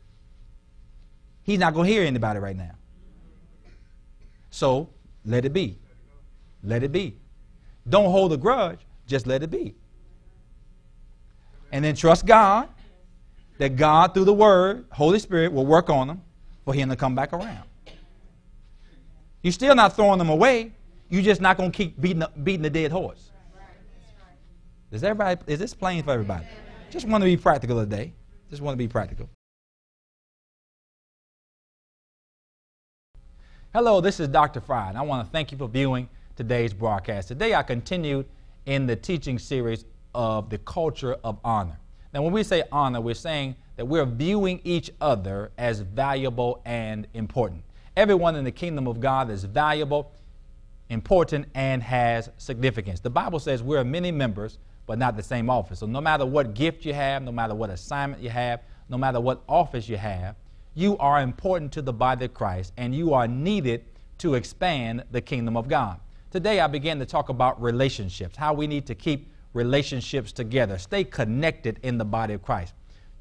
he's 1.43 1.59
not 1.59 1.73
going 1.73 1.87
to 1.87 1.93
hear 1.93 2.03
anybody 2.03 2.39
right 2.39 2.55
now. 2.55 2.75
So 4.49 4.89
let 5.25 5.45
it 5.45 5.53
be. 5.53 5.79
Let 6.63 6.83
it 6.83 6.91
be. 6.91 7.17
Don't 7.87 8.11
hold 8.11 8.33
a 8.33 8.37
grudge, 8.37 8.79
just 9.07 9.27
let 9.27 9.43
it 9.43 9.49
be 9.49 9.75
and 11.73 11.83
then 11.83 11.95
trust 11.95 12.25
God 12.25 12.69
that 13.57 13.75
God, 13.75 14.13
through 14.13 14.25
the 14.25 14.33
Word, 14.33 14.85
Holy 14.91 15.17
Spirit, 15.19 15.51
will 15.51 15.65
work 15.65 15.89
on 15.89 16.07
them 16.07 16.21
for 16.63 16.73
Him 16.73 16.87
to 16.89 16.95
come 16.95 17.15
back 17.15 17.33
around. 17.33 17.63
You're 19.41 19.53
still 19.53 19.75
not 19.75 19.95
throwing 19.95 20.19
them 20.19 20.29
away. 20.29 20.71
You're 21.09 21.23
just 21.23 21.41
not 21.41 21.57
going 21.57 21.71
to 21.71 21.77
keep 21.77 21.99
beating, 21.99 22.23
beating 22.43 22.61
the 22.61 22.69
dead 22.69 22.91
horse. 22.91 23.31
Is 24.93 25.03
everybody? 25.03 25.41
Is 25.47 25.57
this 25.57 25.73
plain 25.73 26.03
for 26.03 26.11
everybody? 26.11 26.45
Just 26.91 27.07
want 27.07 27.23
to 27.23 27.25
be 27.25 27.35
practical 27.35 27.79
today. 27.79 28.13
Just 28.51 28.61
want 28.61 28.73
to 28.73 28.77
be 28.77 28.87
practical. 28.87 29.27
Hello, 33.73 34.01
this 34.01 34.19
is 34.19 34.27
Dr. 34.27 34.61
Fry, 34.61 34.89
and 34.89 34.97
I 34.97 35.01
want 35.01 35.25
to 35.25 35.31
thank 35.31 35.51
you 35.51 35.57
for 35.57 35.67
viewing 35.67 36.07
today's 36.35 36.75
broadcast. 36.75 37.27
Today 37.27 37.55
I 37.55 37.63
continued 37.63 38.27
in 38.67 38.85
the 38.85 38.95
teaching 38.95 39.39
series 39.39 39.85
of 40.13 40.51
the 40.51 40.59
culture 40.59 41.17
of 41.23 41.39
honor. 41.43 41.79
Now, 42.13 42.21
when 42.21 42.31
we 42.31 42.43
say 42.43 42.61
honor, 42.71 43.01
we're 43.01 43.15
saying 43.15 43.55
that 43.77 43.85
we're 43.85 44.05
viewing 44.05 44.61
each 44.63 44.91
other 45.01 45.51
as 45.57 45.79
valuable 45.79 46.61
and 46.65 47.07
important. 47.15 47.63
Everyone 47.97 48.35
in 48.35 48.43
the 48.43 48.51
kingdom 48.51 48.87
of 48.87 48.99
God 48.99 49.31
is 49.31 49.43
valuable, 49.43 50.11
important, 50.89 51.47
and 51.55 51.81
has 51.81 52.29
significance. 52.37 52.99
The 52.99 53.09
Bible 53.09 53.39
says 53.39 53.63
we're 53.63 53.83
many 53.83 54.11
members, 54.11 54.59
but 54.85 54.99
not 54.99 55.15
the 55.15 55.23
same 55.23 55.49
office. 55.49 55.79
So, 55.79 55.85
no 55.85 56.01
matter 56.01 56.25
what 56.25 56.53
gift 56.53 56.85
you 56.85 56.93
have, 56.93 57.23
no 57.23 57.31
matter 57.31 57.55
what 57.55 57.69
assignment 57.69 58.21
you 58.21 58.29
have, 58.29 58.61
no 58.89 58.97
matter 58.97 59.19
what 59.19 59.41
office 59.47 59.87
you 59.87 59.97
have, 59.97 60.35
you 60.75 60.97
are 60.97 61.21
important 61.21 61.71
to 61.73 61.81
the 61.81 61.93
body 61.93 62.25
of 62.25 62.33
Christ 62.33 62.73
and 62.77 62.93
you 62.93 63.13
are 63.13 63.27
needed 63.27 63.85
to 64.19 64.35
expand 64.35 65.03
the 65.11 65.21
kingdom 65.21 65.55
of 65.55 65.67
God. 65.67 65.99
Today, 66.31 66.59
I 66.59 66.67
began 66.67 66.99
to 66.99 67.05
talk 67.05 67.29
about 67.29 67.61
relationships, 67.61 68.35
how 68.35 68.53
we 68.53 68.67
need 68.67 68.87
to 68.87 68.95
keep 68.95 69.31
relationships 69.53 70.31
together, 70.31 70.77
stay 70.77 71.03
connected 71.03 71.79
in 71.83 71.97
the 71.97 72.05
body 72.05 72.33
of 72.33 72.41
Christ. 72.41 72.73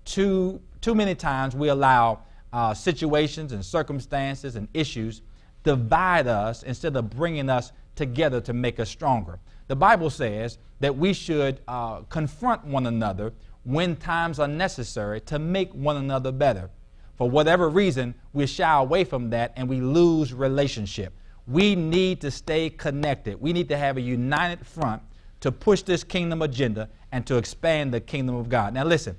Too, 0.05 0.61
too 0.81 0.95
many 0.95 1.15
times 1.15 1.55
we 1.55 1.69
allow 1.69 2.21
uh, 2.53 2.75
situations 2.75 3.53
and 3.53 3.65
circumstances 3.65 4.57
and 4.57 4.69
issues 4.75 5.23
divide 5.63 6.27
us 6.27 6.63
instead 6.63 6.97
of 6.97 7.11
bringing 7.11 7.49
us 7.49 7.73
together 7.95 8.41
to 8.41 8.53
make 8.53 8.81
us 8.81 8.89
stronger. 8.89 9.39
The 9.69 9.77
Bible 9.77 10.11
says 10.11 10.59
that 10.81 10.97
we 10.97 11.13
should 11.13 11.61
uh, 11.69 12.01
confront 12.03 12.65
one 12.65 12.87
another 12.87 13.33
when 13.65 13.97
times 13.97 14.39
are 14.39 14.49
necessary 14.49 15.21
to 15.23 15.39
make 15.39 15.73
one 15.73 15.97
another 15.97 16.33
better. 16.33 16.71
For 17.17 17.31
whatever 17.31 17.69
reason, 17.69 18.15
we 18.33 18.47
shy 18.47 18.79
away 18.79 19.05
from 19.05 19.31
that 19.31 19.53
and 19.57 19.69
we 19.69 19.81
lose 19.81 20.33
relationship. 20.33 21.13
We 21.47 21.75
need 21.75 22.21
to 22.23 22.31
stay 22.31 22.71
connected. 22.71 23.41
We 23.41 23.53
need 23.53 23.69
to 23.69 23.77
have 23.77 23.97
a 23.97 24.01
united 24.01 24.67
front 24.67 25.03
to 25.41 25.53
push 25.53 25.83
this 25.83 26.05
kingdom 26.05 26.43
agenda 26.43 26.89
and 27.11 27.27
to 27.27 27.37
expand 27.37 27.93
the 27.93 28.01
kingdom 28.01 28.35
of 28.37 28.49
God. 28.49 28.75
Now, 28.75 28.85
listen, 28.85 29.17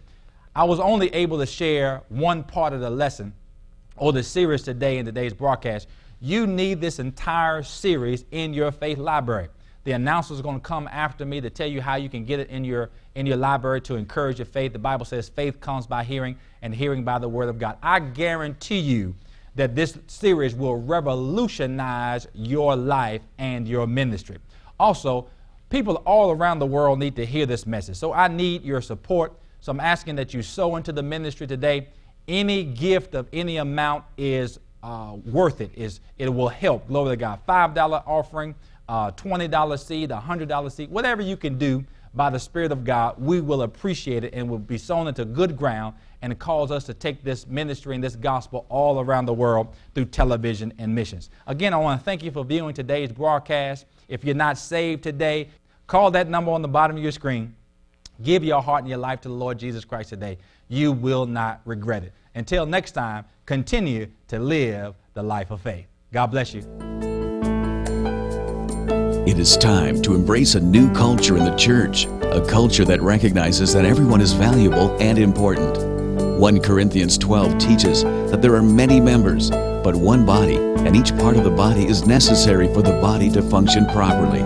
I 0.55 0.63
was 0.63 0.79
only 0.79 1.09
able 1.09 1.37
to 1.39 1.45
share 1.45 2.01
one 2.09 2.43
part 2.43 2.73
of 2.73 2.79
the 2.79 2.89
lesson 2.89 3.33
or 3.97 4.13
the 4.13 4.23
series 4.23 4.63
today 4.63 4.97
in 4.97 5.05
today's 5.05 5.33
broadcast. 5.33 5.87
You 6.19 6.47
need 6.47 6.79
this 6.79 6.99
entire 6.99 7.63
series 7.63 8.25
in 8.31 8.53
your 8.53 8.71
faith 8.71 8.97
library. 8.97 9.49
The 9.83 9.91
announcer 9.91 10.33
is 10.33 10.41
going 10.41 10.59
to 10.59 10.65
come 10.65 10.87
after 10.87 11.25
me 11.25 11.41
to 11.41 11.49
tell 11.49 11.67
you 11.67 11.81
how 11.81 11.95
you 11.95 12.09
can 12.09 12.23
get 12.23 12.39
it 12.39 12.49
in 12.49 12.63
your 12.63 12.89
in 13.15 13.25
your 13.25 13.37
library 13.37 13.81
to 13.81 13.95
encourage 13.95 14.39
your 14.39 14.45
faith. 14.45 14.73
The 14.73 14.79
Bible 14.79 15.05
says 15.05 15.29
faith 15.29 15.59
comes 15.59 15.85
by 15.85 16.03
hearing 16.03 16.37
and 16.61 16.73
hearing 16.73 17.03
by 17.03 17.19
the 17.19 17.27
word 17.27 17.49
of 17.49 17.59
God. 17.59 17.77
I 17.83 17.99
guarantee 17.99 18.79
you 18.79 19.13
that 19.55 19.75
this 19.75 19.97
series 20.07 20.55
will 20.55 20.77
revolutionize 20.81 22.27
your 22.33 22.75
life 22.75 23.21
and 23.37 23.67
your 23.67 23.85
ministry. 23.85 24.37
Also, 24.79 25.27
people 25.69 25.95
all 26.05 26.31
around 26.31 26.59
the 26.59 26.65
world 26.65 26.97
need 26.97 27.15
to 27.17 27.25
hear 27.25 27.45
this 27.45 27.65
message. 27.65 27.97
So 27.97 28.13
I 28.13 28.27
need 28.27 28.63
your 28.63 28.81
support. 28.81 29.33
So 29.59 29.71
I'm 29.71 29.79
asking 29.79 30.15
that 30.15 30.33
you 30.33 30.41
sow 30.41 30.75
into 30.75 30.91
the 30.91 31.03
ministry 31.03 31.45
today. 31.45 31.89
Any 32.27 32.63
gift 32.63 33.15
of 33.15 33.27
any 33.33 33.57
amount 33.57 34.05
is 34.17 34.59
uh, 34.81 35.15
worth 35.25 35.61
it. 35.61 35.71
Is 35.75 35.99
it 36.17 36.33
will 36.33 36.49
help. 36.49 36.87
Glory 36.87 37.11
to 37.11 37.17
God. 37.17 37.39
Five 37.45 37.73
dollar 37.73 38.01
offering 38.05 38.55
uh, 38.93 39.09
$20 39.13 39.79
seed, 39.79 40.11
a 40.11 40.23
$100 40.23 40.71
seed, 40.71 40.91
whatever 40.91 41.23
you 41.23 41.35
can 41.35 41.57
do 41.57 41.83
by 42.13 42.29
the 42.29 42.37
Spirit 42.37 42.71
of 42.71 42.83
God, 42.83 43.15
we 43.17 43.41
will 43.41 43.63
appreciate 43.63 44.23
it 44.23 44.35
and 44.35 44.47
will 44.47 44.59
be 44.59 44.77
sown 44.77 45.07
into 45.07 45.25
good 45.25 45.57
ground 45.57 45.95
and 46.21 46.37
cause 46.37 46.69
us 46.69 46.83
to 46.83 46.93
take 46.93 47.23
this 47.23 47.47
ministry 47.47 47.95
and 47.95 48.03
this 48.03 48.15
gospel 48.15 48.67
all 48.69 48.99
around 48.99 49.25
the 49.25 49.33
world 49.33 49.73
through 49.95 50.05
television 50.05 50.71
and 50.77 50.93
missions. 50.93 51.31
Again, 51.47 51.73
I 51.73 51.77
want 51.77 51.99
to 51.99 52.05
thank 52.05 52.21
you 52.21 52.29
for 52.29 52.45
viewing 52.45 52.75
today's 52.75 53.11
broadcast. 53.11 53.87
If 54.09 54.23
you're 54.23 54.35
not 54.35 54.59
saved 54.59 55.01
today, 55.01 55.49
call 55.87 56.11
that 56.11 56.29
number 56.29 56.51
on 56.51 56.61
the 56.61 56.67
bottom 56.67 56.95
of 56.95 57.01
your 57.01 57.11
screen. 57.11 57.55
Give 58.21 58.43
your 58.43 58.61
heart 58.61 58.81
and 58.81 58.89
your 58.89 58.99
life 58.99 59.21
to 59.21 59.27
the 59.27 59.33
Lord 59.33 59.57
Jesus 59.57 59.83
Christ 59.83 60.09
today. 60.09 60.37
You 60.69 60.91
will 60.91 61.25
not 61.25 61.61
regret 61.65 62.03
it. 62.03 62.13
Until 62.35 62.67
next 62.67 62.91
time, 62.91 63.25
continue 63.47 64.05
to 64.27 64.37
live 64.37 64.93
the 65.15 65.23
life 65.23 65.49
of 65.49 65.61
faith. 65.61 65.87
God 66.11 66.27
bless 66.27 66.53
you. 66.53 67.12
It 69.33 69.39
is 69.39 69.57
time 69.57 69.99
to 70.03 70.13
embrace 70.13 70.53
a 70.53 70.59
new 70.59 70.93
culture 70.93 71.37
in 71.37 71.43
the 71.43 71.55
church, 71.55 72.05
a 72.21 72.45
culture 72.47 72.85
that 72.85 73.01
recognizes 73.01 73.73
that 73.73 73.83
everyone 73.83 74.21
is 74.21 74.31
valuable 74.31 74.95
and 75.01 75.17
important. 75.17 76.39
1 76.39 76.61
Corinthians 76.61 77.17
12 77.17 77.57
teaches 77.57 78.03
that 78.03 78.43
there 78.43 78.53
are 78.53 78.61
many 78.61 78.99
members, 78.99 79.49
but 79.49 79.95
one 79.95 80.23
body, 80.23 80.57
and 80.57 80.95
each 80.95 81.17
part 81.17 81.35
of 81.35 81.45
the 81.45 81.49
body 81.49 81.87
is 81.87 82.05
necessary 82.05 82.71
for 82.75 82.83
the 82.83 82.91
body 83.01 83.27
to 83.31 83.41
function 83.41 83.87
properly. 83.87 84.41